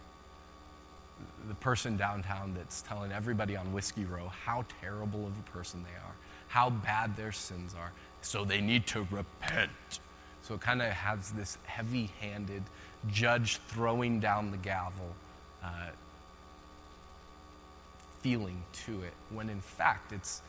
[1.49, 5.97] The person downtown that's telling everybody on Whiskey Row how terrible of a person they
[5.97, 6.15] are,
[6.49, 9.71] how bad their sins are, so they need to repent.
[10.43, 12.63] So it kind of has this heavy handed
[13.11, 15.15] judge throwing down the gavel
[15.63, 15.91] uh,
[18.21, 20.41] feeling to it, when in fact it's,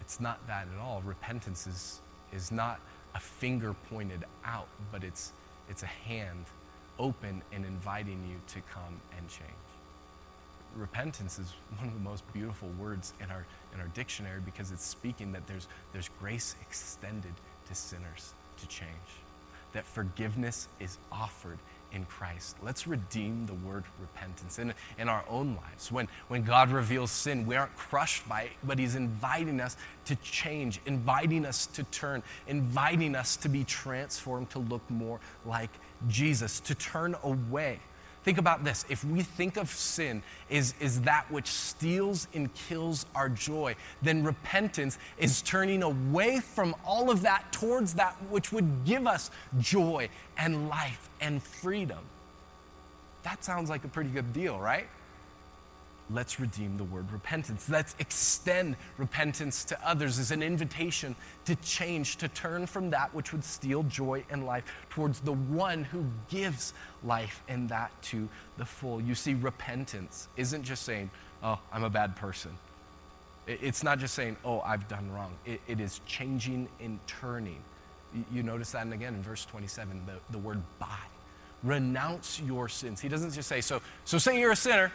[0.00, 1.02] it's not that at all.
[1.04, 2.00] Repentance is,
[2.32, 2.80] is not
[3.14, 5.32] a finger pointed out, but it's,
[5.68, 6.46] it's a hand
[6.98, 9.50] open and inviting you to come and change.
[10.74, 14.84] Repentance is one of the most beautiful words in our, in our dictionary because it's
[14.84, 17.34] speaking that there's, there's grace extended
[17.68, 18.88] to sinners to change,
[19.74, 21.58] that forgiveness is offered
[21.92, 22.56] in Christ.
[22.62, 25.92] Let's redeem the word repentance in, in our own lives.
[25.92, 29.76] When, when God reveals sin, we aren't crushed by it, but He's inviting us
[30.06, 35.70] to change, inviting us to turn, inviting us to be transformed to look more like
[36.08, 37.78] Jesus, to turn away
[38.24, 38.84] Think about this.
[38.88, 44.22] If we think of sin is, is that which steals and kills our joy, then
[44.22, 50.08] repentance is turning away from all of that towards that which would give us joy
[50.38, 51.98] and life and freedom.
[53.24, 54.86] That sounds like a pretty good deal, right?
[56.14, 57.68] Let's redeem the word repentance.
[57.68, 63.32] Let's extend repentance to others as an invitation to change, to turn from that which
[63.32, 68.64] would steal joy and life towards the one who gives life and that to the
[68.64, 69.00] full.
[69.00, 71.10] You see, repentance isn't just saying,
[71.42, 72.52] oh, I'm a bad person.
[73.46, 75.32] It's not just saying, oh, I've done wrong.
[75.44, 77.58] it, it is changing and turning.
[78.30, 80.86] You notice that, and again in verse 27, the, the word by.
[81.62, 83.00] Renounce your sins.
[83.00, 84.92] He doesn't just say, so, so say you're a sinner,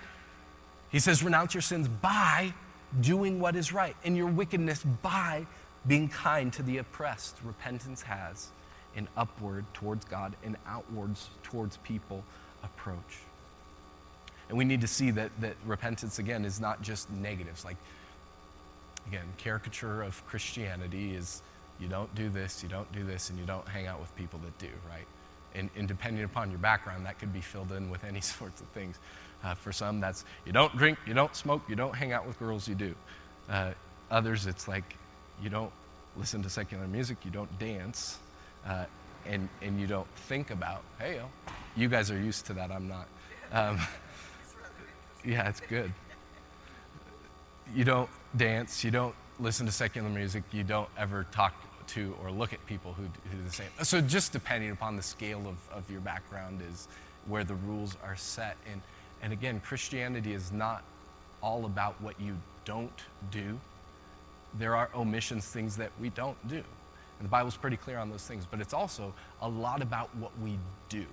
[0.90, 2.54] he says, renounce your sins by
[3.02, 5.46] doing what is right, and your wickedness by
[5.88, 7.38] being kind to the oppressed.
[7.44, 8.50] Repentance has
[8.96, 12.24] an upward towards God and outwards towards people
[12.64, 13.20] approach.
[14.50, 17.66] And we need to see that, that repentance, again, is not just negatives.
[17.66, 17.76] Like,
[19.08, 21.42] again, caricature of Christianity is
[21.80, 24.40] you don't do this, you don't do this, and you don't hang out with people
[24.46, 25.06] that do, right?
[25.54, 28.68] And, and depending upon your background, that could be filled in with any sorts of
[28.68, 28.98] things.
[29.44, 32.40] Uh, for some, that's you don't drink, you don't smoke, you don't hang out with
[32.40, 32.96] girls, you do.
[33.50, 33.72] Uh,
[34.10, 34.96] others, it's like
[35.42, 35.72] you don't
[36.18, 38.18] listen to secular music, you don't dance,
[38.66, 38.86] uh,
[39.26, 41.22] and, and you don't think about, hey,
[41.76, 43.08] you guys are used to that, I'm not.
[43.52, 43.80] Um,
[45.26, 45.92] yeah, it's good.
[47.76, 51.54] You don't dance, you don't listen to secular music, you don't ever talk
[51.88, 53.68] to or look at people who, who do the same.
[53.84, 56.88] So, just depending upon the scale of, of your background, is
[57.28, 58.58] where the rules are set.
[58.72, 58.82] And,
[59.22, 60.84] and again, Christianity is not
[61.42, 63.02] all about what you don't
[63.32, 63.60] do,
[64.54, 66.56] there are omissions, things that we don't do.
[66.56, 70.32] And the Bible's pretty clear on those things, but it's also a lot about what
[70.40, 70.58] we
[70.90, 71.06] do.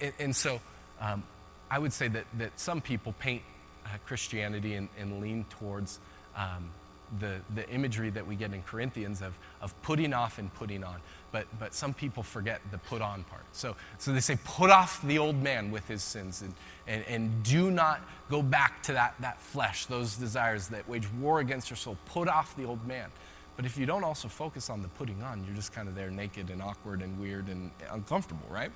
[0.00, 0.60] And, and so
[1.00, 1.22] um,
[1.70, 3.42] I would say that, that some people paint
[3.84, 5.98] uh, Christianity and, and, lean towards
[6.36, 6.70] um,
[7.18, 10.96] the, the imagery that we get in Corinthians of, of putting off and putting on.
[11.32, 13.44] But, but some people forget the put on part.
[13.52, 16.54] So, so they say, put off the old man with his sins and,
[16.86, 21.40] and, and do not go back to that, that flesh, those desires that wage war
[21.40, 21.96] against your soul.
[22.06, 23.10] Put off the old man.
[23.56, 26.10] But if you don't also focus on the putting on, you're just kind of there
[26.10, 28.70] naked and awkward and weird and uncomfortable, right?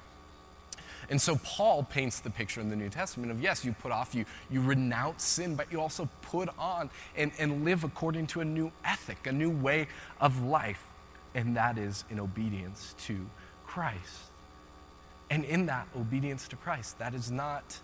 [1.10, 4.14] And so Paul paints the picture in the New Testament of yes, you put off,
[4.14, 8.44] you, you renounce sin, but you also put on and, and live according to a
[8.44, 9.88] new ethic, a new way
[10.20, 10.84] of life,
[11.34, 13.26] and that is in obedience to
[13.66, 14.30] Christ.
[15.30, 17.78] And in that obedience to Christ, that is not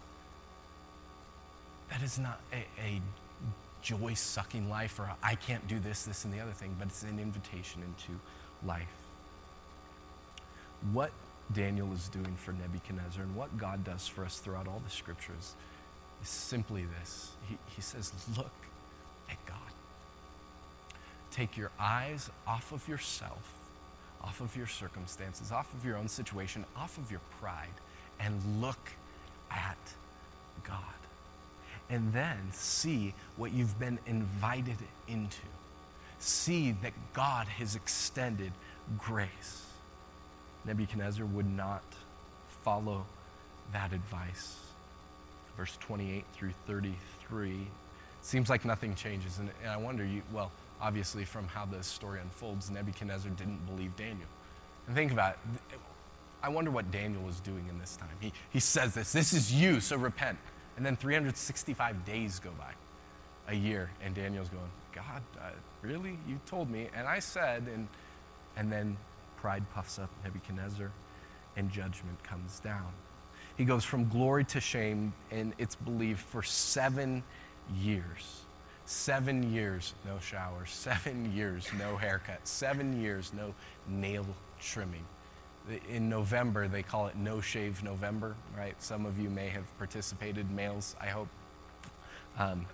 [1.91, 3.01] that is not a, a
[3.81, 7.03] joy sucking life or I can't do this, this, and the other thing, but it's
[7.03, 8.21] an invitation into
[8.67, 8.87] life.
[10.93, 11.11] What
[11.55, 15.55] Daniel is doing for Nebuchadnezzar and what God does for us throughout all the scriptures
[16.23, 18.53] is simply this He, he says, Look
[19.31, 19.57] at God.
[21.31, 23.55] Take your eyes off of yourself,
[24.23, 27.69] off of your circumstances, off of your own situation, off of your pride,
[28.21, 28.91] and look
[29.51, 29.79] at
[30.65, 30.81] God.
[31.91, 35.47] And then see what you've been invited into.
[36.19, 38.53] See that God has extended
[38.99, 39.68] grace.
[40.64, 41.83] Nebuchadnezzar would not
[42.62, 43.05] follow
[43.73, 44.57] that advice.
[45.57, 47.66] Verse 28 through 33
[48.23, 49.38] seems like nothing changes.
[49.38, 53.97] And, and I wonder, you, well, obviously, from how the story unfolds, Nebuchadnezzar didn't believe
[53.97, 54.29] Daniel.
[54.87, 55.37] And think about
[55.73, 55.79] it.
[56.42, 58.09] I wonder what Daniel was doing in this time.
[58.21, 60.38] He, he says this this is you, so repent.
[60.77, 62.73] And then 365 days go by,
[63.49, 65.51] a year, and Daniel's going, God, uh,
[65.83, 66.16] really?
[66.29, 66.88] You told me.
[66.94, 67.88] And I said, and,
[68.57, 68.97] and then
[69.40, 70.90] pride puffs up Nebuchadnezzar,
[71.57, 72.92] and judgment comes down.
[73.57, 77.22] He goes from glory to shame, and it's believed for seven
[77.77, 78.42] years.
[78.85, 80.64] Seven years, no shower.
[80.66, 82.46] Seven years, no haircut.
[82.46, 83.55] Seven years, no
[83.88, 84.24] nail
[84.61, 85.05] trimming.
[85.90, 88.81] In November, they call it No Shave November, right?
[88.83, 91.29] Some of you may have participated, males, I hope.
[92.38, 92.64] Um,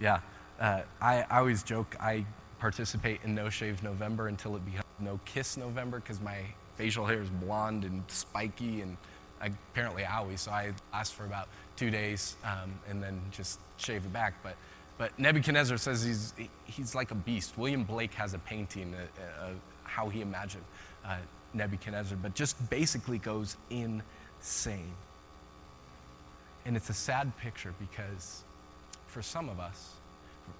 [0.00, 0.20] yeah.
[0.58, 2.24] Uh, I, I always joke, I
[2.58, 6.38] participate in No Shave November until it becomes No Kiss November because my
[6.76, 8.96] facial hair is blonde and spiky and
[9.40, 10.38] apparently owie.
[10.38, 14.34] So I last for about two days um, and then just shave it back.
[14.42, 14.56] But,
[14.96, 16.34] but Nebuchadnezzar says he's,
[16.64, 17.56] he's like a beast.
[17.56, 18.94] William Blake has a painting
[19.40, 20.64] of how he imagined
[21.04, 21.16] uh,
[21.54, 24.92] Nebuchadnezzar, but just basically goes insane.
[26.64, 28.44] And it's a sad picture because
[29.06, 29.94] for some of us,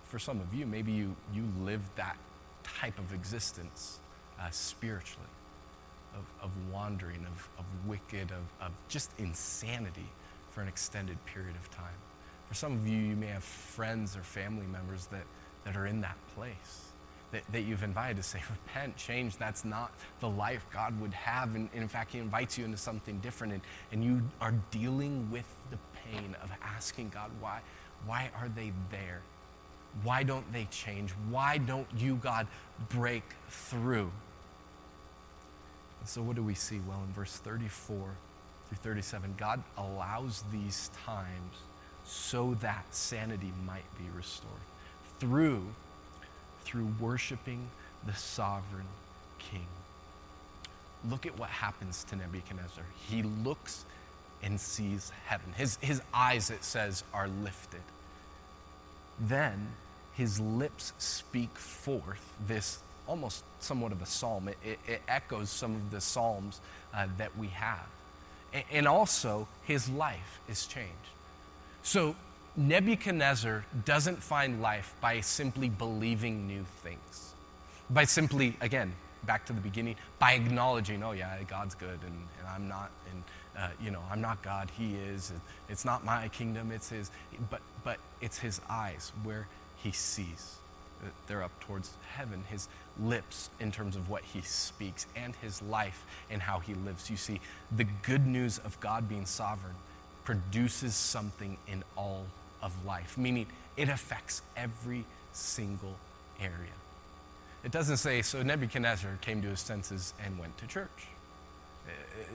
[0.04, 2.16] for some of you, maybe you, you lived that
[2.62, 3.98] type of existence
[4.40, 5.28] uh, spiritually,
[6.14, 10.10] of, of wandering, of, of wicked, of, of just insanity
[10.50, 11.94] for an extended period of time.
[12.48, 15.24] For some of you, you may have friends or family members that,
[15.64, 16.84] that are in that place.
[17.30, 19.36] That, that you've invited to say, repent, change.
[19.36, 21.54] That's not the life God would have.
[21.54, 23.52] And, and in fact, He invites you into something different.
[23.52, 25.76] And, and you are dealing with the
[26.10, 27.60] pain of asking God, why,
[28.06, 29.20] why are they there?
[30.02, 31.10] Why don't they change?
[31.28, 32.46] Why don't you, God,
[32.88, 34.10] break through?
[36.00, 36.80] And so, what do we see?
[36.86, 37.96] Well, in verse 34
[38.68, 41.54] through 37, God allows these times
[42.04, 44.52] so that sanity might be restored
[45.18, 45.66] through,
[46.64, 47.60] through worshiping
[48.06, 48.86] the sovereign
[49.38, 49.66] king.
[51.08, 52.84] Look at what happens to Nebuchadnezzar.
[53.08, 53.84] He looks
[54.42, 55.52] and sees heaven.
[55.56, 57.82] His, his eyes, it says, are lifted
[59.20, 59.68] then
[60.14, 62.78] his lips speak forth this
[63.08, 64.48] almost somewhat of a psalm.
[64.48, 66.60] It, it, it echoes some of the psalms
[66.94, 67.86] uh, that we have.
[68.52, 70.92] And, and also, his life is changed.
[71.82, 72.14] So,
[72.56, 77.32] Nebuchadnezzar doesn't find life by simply believing new things,
[77.88, 78.92] by simply, again,
[79.24, 83.22] back to the beginning by acknowledging, oh, yeah, God's good and, and I'm not, and,
[83.56, 85.32] uh, you know, I'm not God, He is.
[85.68, 87.10] It's not my kingdom, it's His.
[87.50, 89.46] But, but it's His eyes where
[89.76, 90.56] He sees.
[91.28, 92.68] They're up towards heaven, His
[92.98, 97.10] lips in terms of what He speaks, and His life and how He lives.
[97.10, 97.40] You see,
[97.76, 99.74] the good news of God being sovereign
[100.24, 102.26] produces something in all
[102.62, 103.46] of life, meaning
[103.76, 105.96] it affects every single
[106.40, 106.52] area.
[107.64, 111.06] It doesn't say, so Nebuchadnezzar came to his senses and went to church.
[111.86, 111.90] Uh,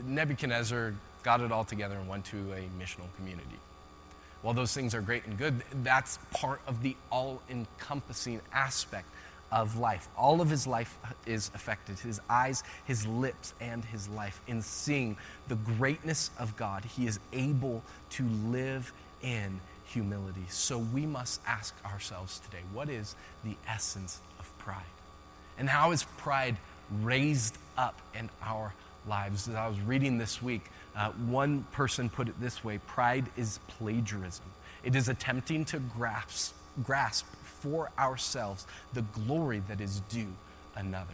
[0.06, 0.94] Nebuchadnezzar
[1.24, 3.60] got it all together and went to a missional community.
[4.42, 9.08] While those things are great and good, that's part of the all encompassing aspect
[9.52, 10.08] of life.
[10.18, 14.42] All of his life is affected his eyes, his lips, and his life.
[14.48, 15.18] In seeing
[15.48, 18.92] the greatness of God, he is able to live
[19.22, 20.46] in humility.
[20.50, 24.82] So we must ask ourselves today what is the essence of pride?
[25.58, 26.58] And how is pride
[27.02, 28.74] raised up in our
[29.08, 29.48] lives?
[29.48, 30.64] As I was reading this week,
[30.96, 34.46] uh, one person put it this way pride is plagiarism,
[34.84, 37.26] it is attempting to grasp, grasp
[37.64, 40.28] for ourselves the glory that is due
[40.76, 41.14] another.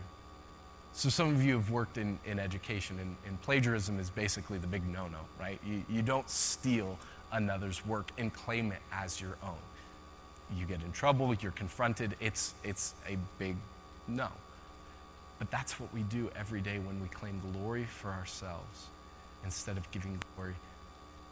[0.94, 4.68] So, some of you have worked in, in education, and, and plagiarism is basically the
[4.68, 5.60] big no no, right?
[5.66, 6.98] You, you don't steal
[7.32, 10.58] another's work and claim it as your own.
[10.58, 13.56] You get in trouble, you're confronted, it's, it's a big
[14.08, 14.30] no.
[15.38, 18.88] But that's what we do every day when we claim glory for ourselves
[19.46, 20.56] instead of giving glory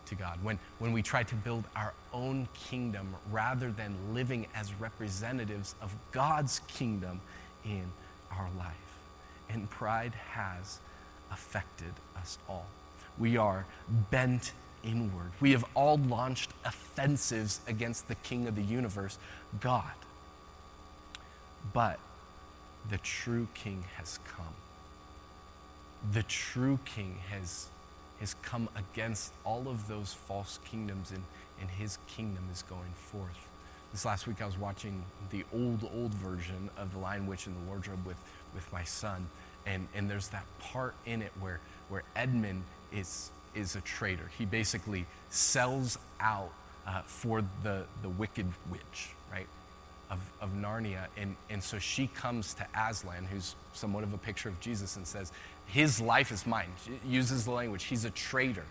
[0.07, 0.39] to God.
[0.41, 5.93] When, when we try to build our own kingdom rather than living as representatives of
[6.11, 7.21] God's kingdom
[7.65, 7.85] in
[8.31, 8.73] our life.
[9.49, 10.79] And pride has
[11.31, 12.67] affected us all.
[13.17, 13.65] We are
[14.11, 14.51] bent
[14.83, 15.31] inward.
[15.39, 19.17] We have all launched offensives against the King of the universe,
[19.59, 19.83] God.
[21.73, 21.99] But
[22.89, 24.45] the true King has come.
[26.13, 27.67] The true King has
[28.19, 31.23] has come against all of those false kingdoms, and,
[31.61, 33.47] and his kingdom is going forth.
[33.91, 35.01] This last week, I was watching
[35.31, 38.17] the old, old version of The Lion, Witch, and the Wardrobe with,
[38.53, 39.27] with my son,
[39.65, 41.59] and, and there's that part in it where,
[41.89, 44.29] where Edmund is, is a traitor.
[44.37, 46.51] He basically sells out
[46.85, 49.47] uh, for the, the wicked witch, right?
[50.09, 51.07] Of, of Narnia.
[51.17, 55.05] And, and so she comes to Aslan, who's somewhat of a picture of Jesus, and
[55.05, 55.33] says,
[55.67, 56.69] his life is mine.
[56.85, 57.83] She uses the language.
[57.83, 58.63] He's a traitor.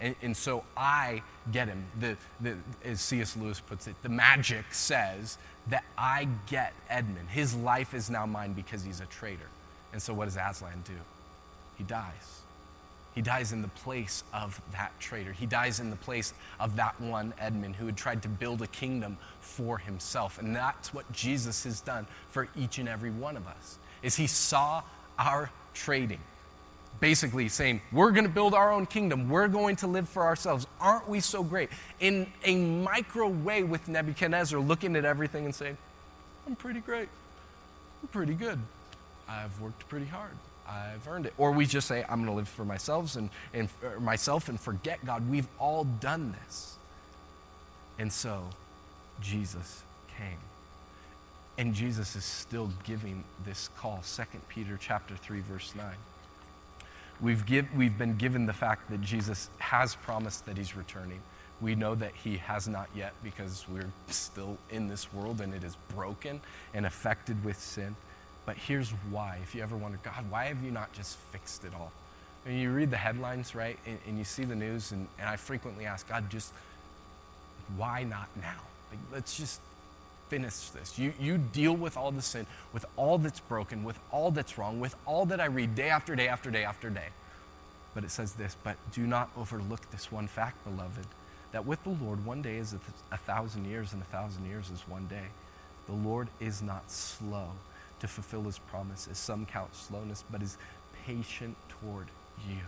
[0.00, 1.22] And, and so I
[1.52, 1.84] get him.
[2.00, 3.36] The, the, as C.S.
[3.36, 7.28] Lewis puts it, the magic says that I get Edmund.
[7.28, 9.48] His life is now mine because he's a traitor.
[9.92, 10.94] And so what does Aslan do?
[11.76, 12.42] He dies.
[13.18, 15.32] He dies in the place of that traitor.
[15.32, 18.68] He dies in the place of that one Edmund who had tried to build a
[18.68, 20.38] kingdom for himself.
[20.38, 23.78] And that's what Jesus has done for each and every one of us.
[24.04, 24.84] Is he saw
[25.18, 26.20] our trading
[27.00, 29.28] basically saying, We're going to build our own kingdom.
[29.28, 30.68] We're going to live for ourselves.
[30.80, 31.70] Aren't we so great?
[31.98, 35.76] In a micro way, with Nebuchadnezzar looking at everything and saying,
[36.46, 37.08] I'm pretty great.
[38.00, 38.60] I'm pretty good.
[39.28, 40.36] I've worked pretty hard.
[40.68, 41.34] I've earned it.
[41.38, 43.68] Or we just say, I'm going to live for myself and, and
[44.00, 45.28] myself and forget God.
[45.28, 46.76] We've all done this.
[47.98, 48.44] And so
[49.20, 49.82] Jesus
[50.16, 50.38] came.
[51.56, 54.02] And Jesus is still giving this call.
[54.04, 55.86] 2 Peter chapter 3, verse 9.
[57.20, 61.20] We've, give, we've been given the fact that Jesus has promised that he's returning.
[61.60, 65.64] We know that he has not yet because we're still in this world and it
[65.64, 66.40] is broken
[66.74, 67.96] and affected with sin.
[68.48, 69.40] But here's why.
[69.42, 71.92] If you ever wonder, God, why have you not just fixed it all?
[72.46, 73.78] And you read the headlines, right?
[73.86, 76.54] And, and you see the news, and, and I frequently ask, God, just
[77.76, 78.62] why not now?
[78.90, 79.60] Like, let's just
[80.30, 80.98] finish this.
[80.98, 84.80] You, you deal with all the sin, with all that's broken, with all that's wrong,
[84.80, 87.08] with all that I read day after day after day after day.
[87.94, 91.06] But it says this, but do not overlook this one fact, beloved,
[91.52, 94.46] that with the Lord, one day is a, th- a thousand years, and a thousand
[94.46, 95.26] years is one day.
[95.84, 97.50] The Lord is not slow
[98.00, 100.56] to fulfill his promise, as some count slowness, but is
[101.06, 102.06] patient toward
[102.48, 102.60] you,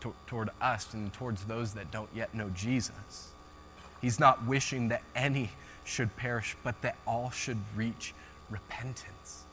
[0.00, 3.28] to- toward us, and towards those that don't yet know Jesus.
[4.00, 5.50] He's not wishing that any
[5.84, 8.14] should perish, but that all should reach
[8.48, 9.44] repentance.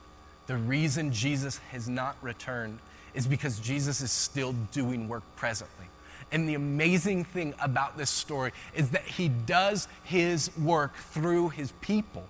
[0.47, 2.79] The reason Jesus has not returned
[3.13, 5.87] is because Jesus is still doing work presently.
[6.31, 11.71] And the amazing thing about this story is that he does his work through his
[11.81, 12.23] people,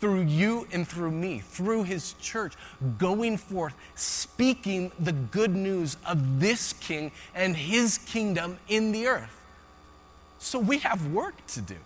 [0.00, 2.54] through you and through me, through his church,
[2.98, 9.36] going forth, speaking the good news of this king and his kingdom in the earth.
[10.38, 11.76] So we have work to do.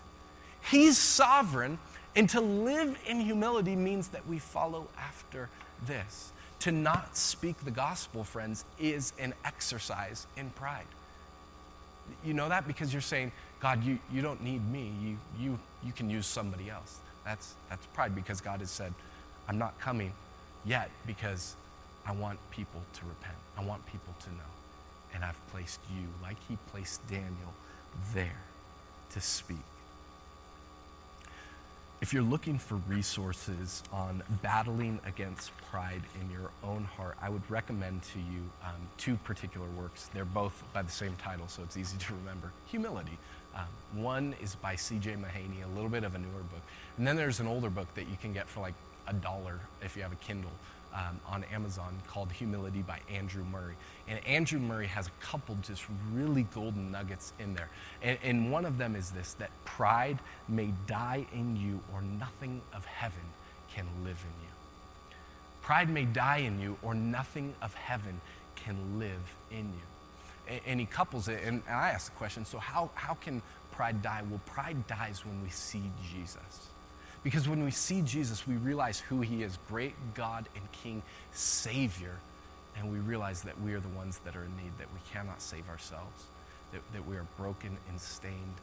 [0.71, 1.77] He's sovereign,
[2.15, 5.49] and to live in humility means that we follow after
[5.85, 6.31] this.
[6.59, 10.85] To not speak the gospel, friends, is an exercise in pride.
[12.23, 14.91] You know that because you're saying, God, you, you don't need me.
[15.01, 16.99] You, you, you can use somebody else.
[17.25, 18.93] That's, that's pride because God has said,
[19.49, 20.13] I'm not coming
[20.63, 21.55] yet because
[22.05, 23.37] I want people to repent.
[23.57, 24.51] I want people to know.
[25.13, 27.53] And I've placed you, like he placed Daniel,
[28.13, 28.41] there
[29.11, 29.57] to speak.
[32.01, 37.49] If you're looking for resources on battling against pride in your own heart, I would
[37.49, 40.09] recommend to you um, two particular works.
[40.13, 43.17] They're both by the same title, so it's easy to remember Humility.
[43.55, 45.13] Um, one is by C.J.
[45.13, 46.61] Mahaney, a little bit of a newer book.
[46.97, 48.73] And then there's an older book that you can get for like
[49.07, 50.51] a dollar if you have a Kindle
[50.93, 53.75] um, on Amazon called Humility by Andrew Murray.
[54.07, 57.69] And Andrew Murray has a couple just really golden nuggets in there.
[58.01, 62.61] And, and one of them is this that pride may die in you, or nothing
[62.73, 63.23] of heaven
[63.73, 64.53] can live in you.
[65.61, 68.21] Pride may die in you, or nothing of heaven
[68.55, 69.94] can live in you.
[70.47, 73.41] And, and he couples it, and I ask the question so, how, how can
[73.71, 74.21] pride die?
[74.29, 76.69] Well, pride dies when we see Jesus.
[77.23, 81.01] Because when we see Jesus, we realize who he is great God and King,
[81.33, 82.15] Savior.
[82.77, 85.41] And we realize that we are the ones that are in need, that we cannot
[85.41, 86.25] save ourselves,
[86.71, 88.55] that, that we are broken and stained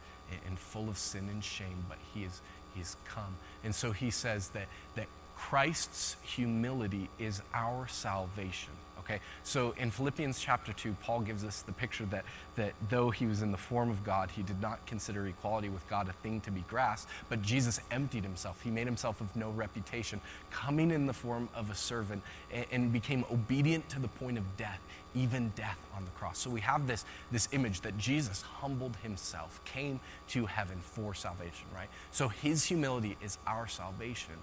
[0.46, 2.40] and, full of sin and shame, but he is
[2.74, 3.36] he's come.
[3.64, 5.06] And so he says that, that
[5.36, 8.72] Christ's humility is our salvation.
[9.04, 9.20] Okay?
[9.42, 12.24] So in Philippians chapter 2, Paul gives us the picture that,
[12.56, 15.86] that though he was in the form of God, he did not consider equality with
[15.88, 18.60] God a thing to be grasped, but Jesus emptied himself.
[18.62, 22.22] He made himself of no reputation, coming in the form of a servant,
[22.52, 24.80] and, and became obedient to the point of death,
[25.14, 26.38] even death on the cross.
[26.38, 31.66] So we have this, this image that Jesus humbled himself, came to heaven for salvation,
[31.74, 31.88] right?
[32.12, 34.34] So his humility is our salvation,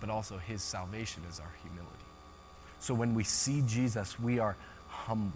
[0.00, 2.09] but also his salvation is our humility.
[2.80, 4.56] So when we see Jesus, we are
[4.88, 5.32] humbled.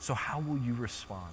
[0.00, 1.32] So, how will you respond?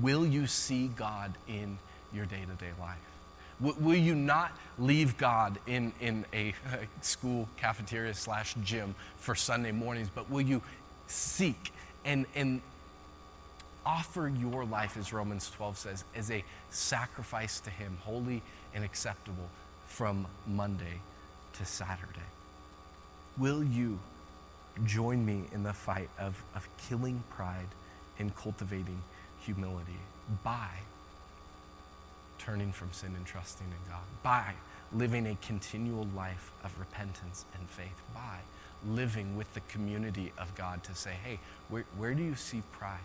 [0.00, 1.78] Will you see God in
[2.12, 2.98] your day to day life?
[3.60, 6.52] Will, you not leave God in, in a
[7.00, 10.60] school cafeteria slash gym for Sunday mornings, but will you
[11.06, 11.72] seek
[12.04, 12.60] and, and
[13.86, 18.42] offer your life, as Romans 12 says, as a sacrifice to Him, holy
[18.74, 19.48] and acceptable
[19.86, 20.98] from Monday
[21.54, 22.20] to Saturday?
[23.36, 23.98] Will you
[24.84, 27.68] join me in the fight of, of killing pride
[28.18, 29.00] and cultivating
[29.40, 29.98] humility
[30.42, 30.68] by
[32.38, 34.52] turning from sin and trusting in God, by
[34.92, 38.38] living a continual life of repentance and faith, by
[38.86, 42.98] living with the community of God to say, hey, where, where do you see pride?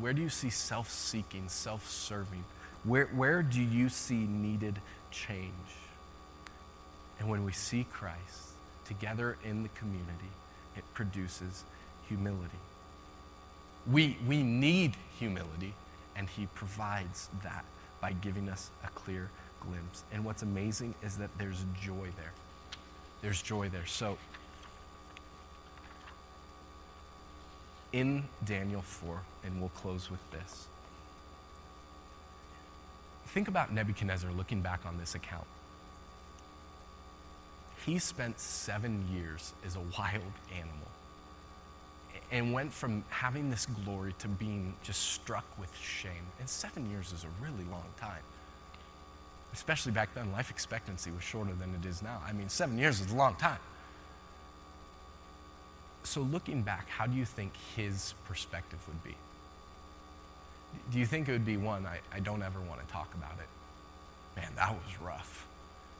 [0.00, 2.44] Where do you see self seeking, self serving?
[2.82, 4.78] Where, where do you see needed
[5.10, 5.52] change?
[7.20, 8.53] And when we see Christ,
[8.84, 10.30] together in the community,
[10.76, 11.64] it produces
[12.08, 12.58] humility.
[13.90, 15.74] We, we need humility,
[16.16, 17.64] and He provides that
[18.00, 19.30] by giving us a clear
[19.60, 20.04] glimpse.
[20.12, 22.32] And what's amazing is that there's joy there.
[23.22, 23.86] There's joy there.
[23.86, 24.18] So,
[27.92, 30.66] in Daniel 4, and we'll close with this.
[33.26, 35.46] Think about Nebuchadnezzar looking back on this account.
[37.84, 40.22] He spent seven years as a wild
[40.56, 40.88] animal
[42.32, 46.24] and went from having this glory to being just struck with shame.
[46.40, 48.22] And seven years is a really long time.
[49.52, 52.22] Especially back then, life expectancy was shorter than it is now.
[52.26, 53.60] I mean, seven years is a long time.
[56.02, 59.14] So, looking back, how do you think his perspective would be?
[60.92, 63.38] Do you think it would be one, I, I don't ever want to talk about
[63.38, 64.40] it?
[64.40, 65.46] Man, that was rough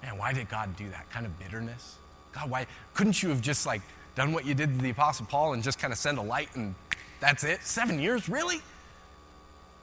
[0.04, 1.08] man, why did God do that?
[1.10, 1.96] Kind of bitterness.
[2.32, 3.80] God, why couldn't you have just like
[4.14, 6.54] done what you did to the Apostle Paul and just kind of send a light
[6.54, 6.74] and
[7.20, 7.62] that's it?
[7.62, 8.60] Seven years, really?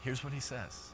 [0.02, 0.90] Here's what he says.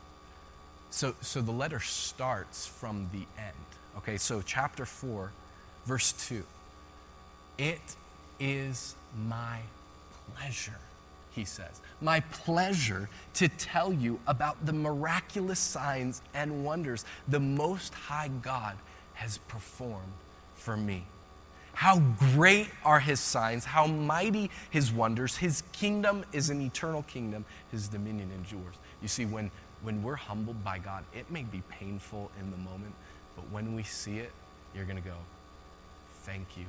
[0.89, 3.55] So, so the letter starts from the end.
[3.97, 5.31] Okay, so chapter 4,
[5.85, 6.43] verse 2.
[7.57, 7.81] It
[8.39, 8.95] is
[9.27, 9.59] my
[10.35, 10.77] pleasure,
[11.31, 17.93] he says, my pleasure to tell you about the miraculous signs and wonders the Most
[17.93, 18.77] High God
[19.17, 20.13] has performed
[20.55, 21.03] for me.
[21.73, 21.99] How
[22.33, 25.35] great are his signs, how mighty his wonders.
[25.35, 28.75] His kingdom is an eternal kingdom, his dominion endures.
[29.01, 29.51] You see, when,
[29.81, 32.93] when we're humbled by God, it may be painful in the moment,
[33.35, 34.31] but when we see it,
[34.75, 35.15] you're going to go,
[36.23, 36.65] Thank you,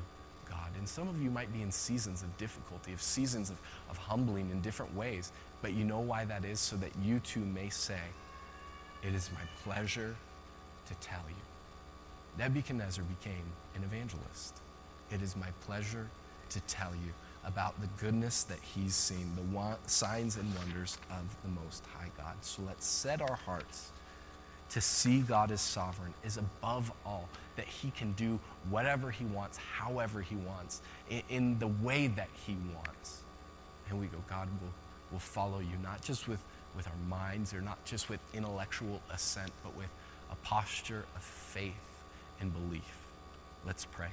[0.48, 0.70] God.
[0.78, 3.58] And some of you might be in seasons of difficulty, of seasons of,
[3.90, 5.32] of humbling in different ways,
[5.62, 6.60] but you know why that is?
[6.60, 8.00] So that you too may say,
[9.02, 10.14] It is my pleasure
[10.86, 11.47] to tell you.
[12.38, 14.54] Nebuchadnezzar became an evangelist.
[15.10, 16.06] it is my pleasure
[16.50, 17.12] to tell you
[17.44, 22.36] about the goodness that he's seen, the signs and wonders of the Most High God.
[22.42, 23.90] So let's set our hearts
[24.70, 29.56] to see God as sovereign is above all, that he can do whatever he wants,
[29.56, 33.22] however he wants, in, in the way that he wants.
[33.88, 34.72] And we go, God will,
[35.10, 36.42] will follow you, not just with,
[36.76, 39.88] with our minds or not just with intellectual assent, but with
[40.30, 41.87] a posture of faith
[42.40, 43.06] and belief.
[43.66, 44.08] Let's pray.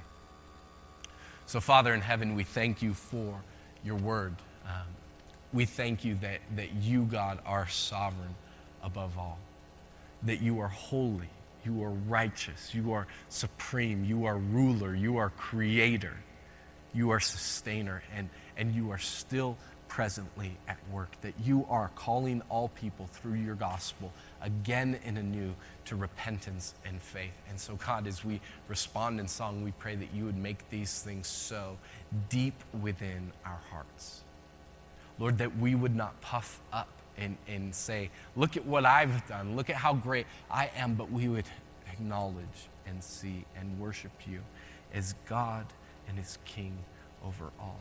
[1.46, 3.40] So, Father in heaven, we thank you for
[3.84, 4.34] your word.
[4.66, 4.86] Um,
[5.52, 8.34] we thank you that, that you, God, are sovereign
[8.82, 9.38] above all,
[10.24, 11.30] that you are holy,
[11.64, 16.16] you are righteous, you are supreme, you are ruler, you are creator,
[16.92, 19.56] you are sustainer, and, and you are still
[19.88, 24.12] presently at work, that you are calling all people through your gospel
[24.42, 25.54] again and anew
[25.86, 27.32] to repentance and faith.
[27.48, 31.02] And so, God, as we respond in song, we pray that you would make these
[31.02, 31.78] things so
[32.28, 34.22] deep within our hearts.
[35.18, 39.56] Lord, that we would not puff up and, and say, Look at what I've done,
[39.56, 41.46] look at how great I am, but we would
[41.90, 44.40] acknowledge and see and worship you
[44.92, 45.66] as God
[46.08, 46.76] and as King
[47.24, 47.80] over all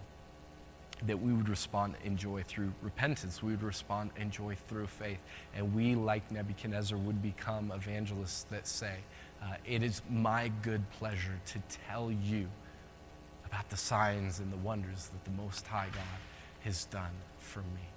[1.06, 3.44] that we would respond in joy through repentance.
[3.44, 5.20] We would respond in joy through faith.
[5.56, 8.96] And we, like Nebuchadnezzar, would become evangelists that say,
[9.44, 12.48] uh, It is my good pleasure to tell you
[13.46, 16.20] about the signs and the wonders that the Most High God
[16.64, 17.88] has done for me.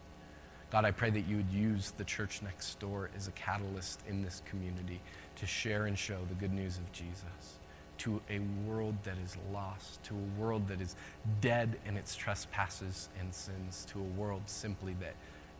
[0.70, 4.22] God, I pray that you would use the church next door as a catalyst in
[4.22, 5.01] this community
[5.36, 7.57] to share and show the good news of Jesus
[7.99, 10.96] to a world that is lost, to a world that is
[11.40, 15.14] dead in its trespasses and sins, to a world simply that,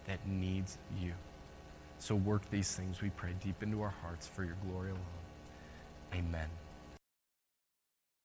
[0.07, 1.13] that needs you.
[1.99, 5.03] So work these things, we pray, deep into our hearts for your glory alone.
[6.15, 6.49] Amen.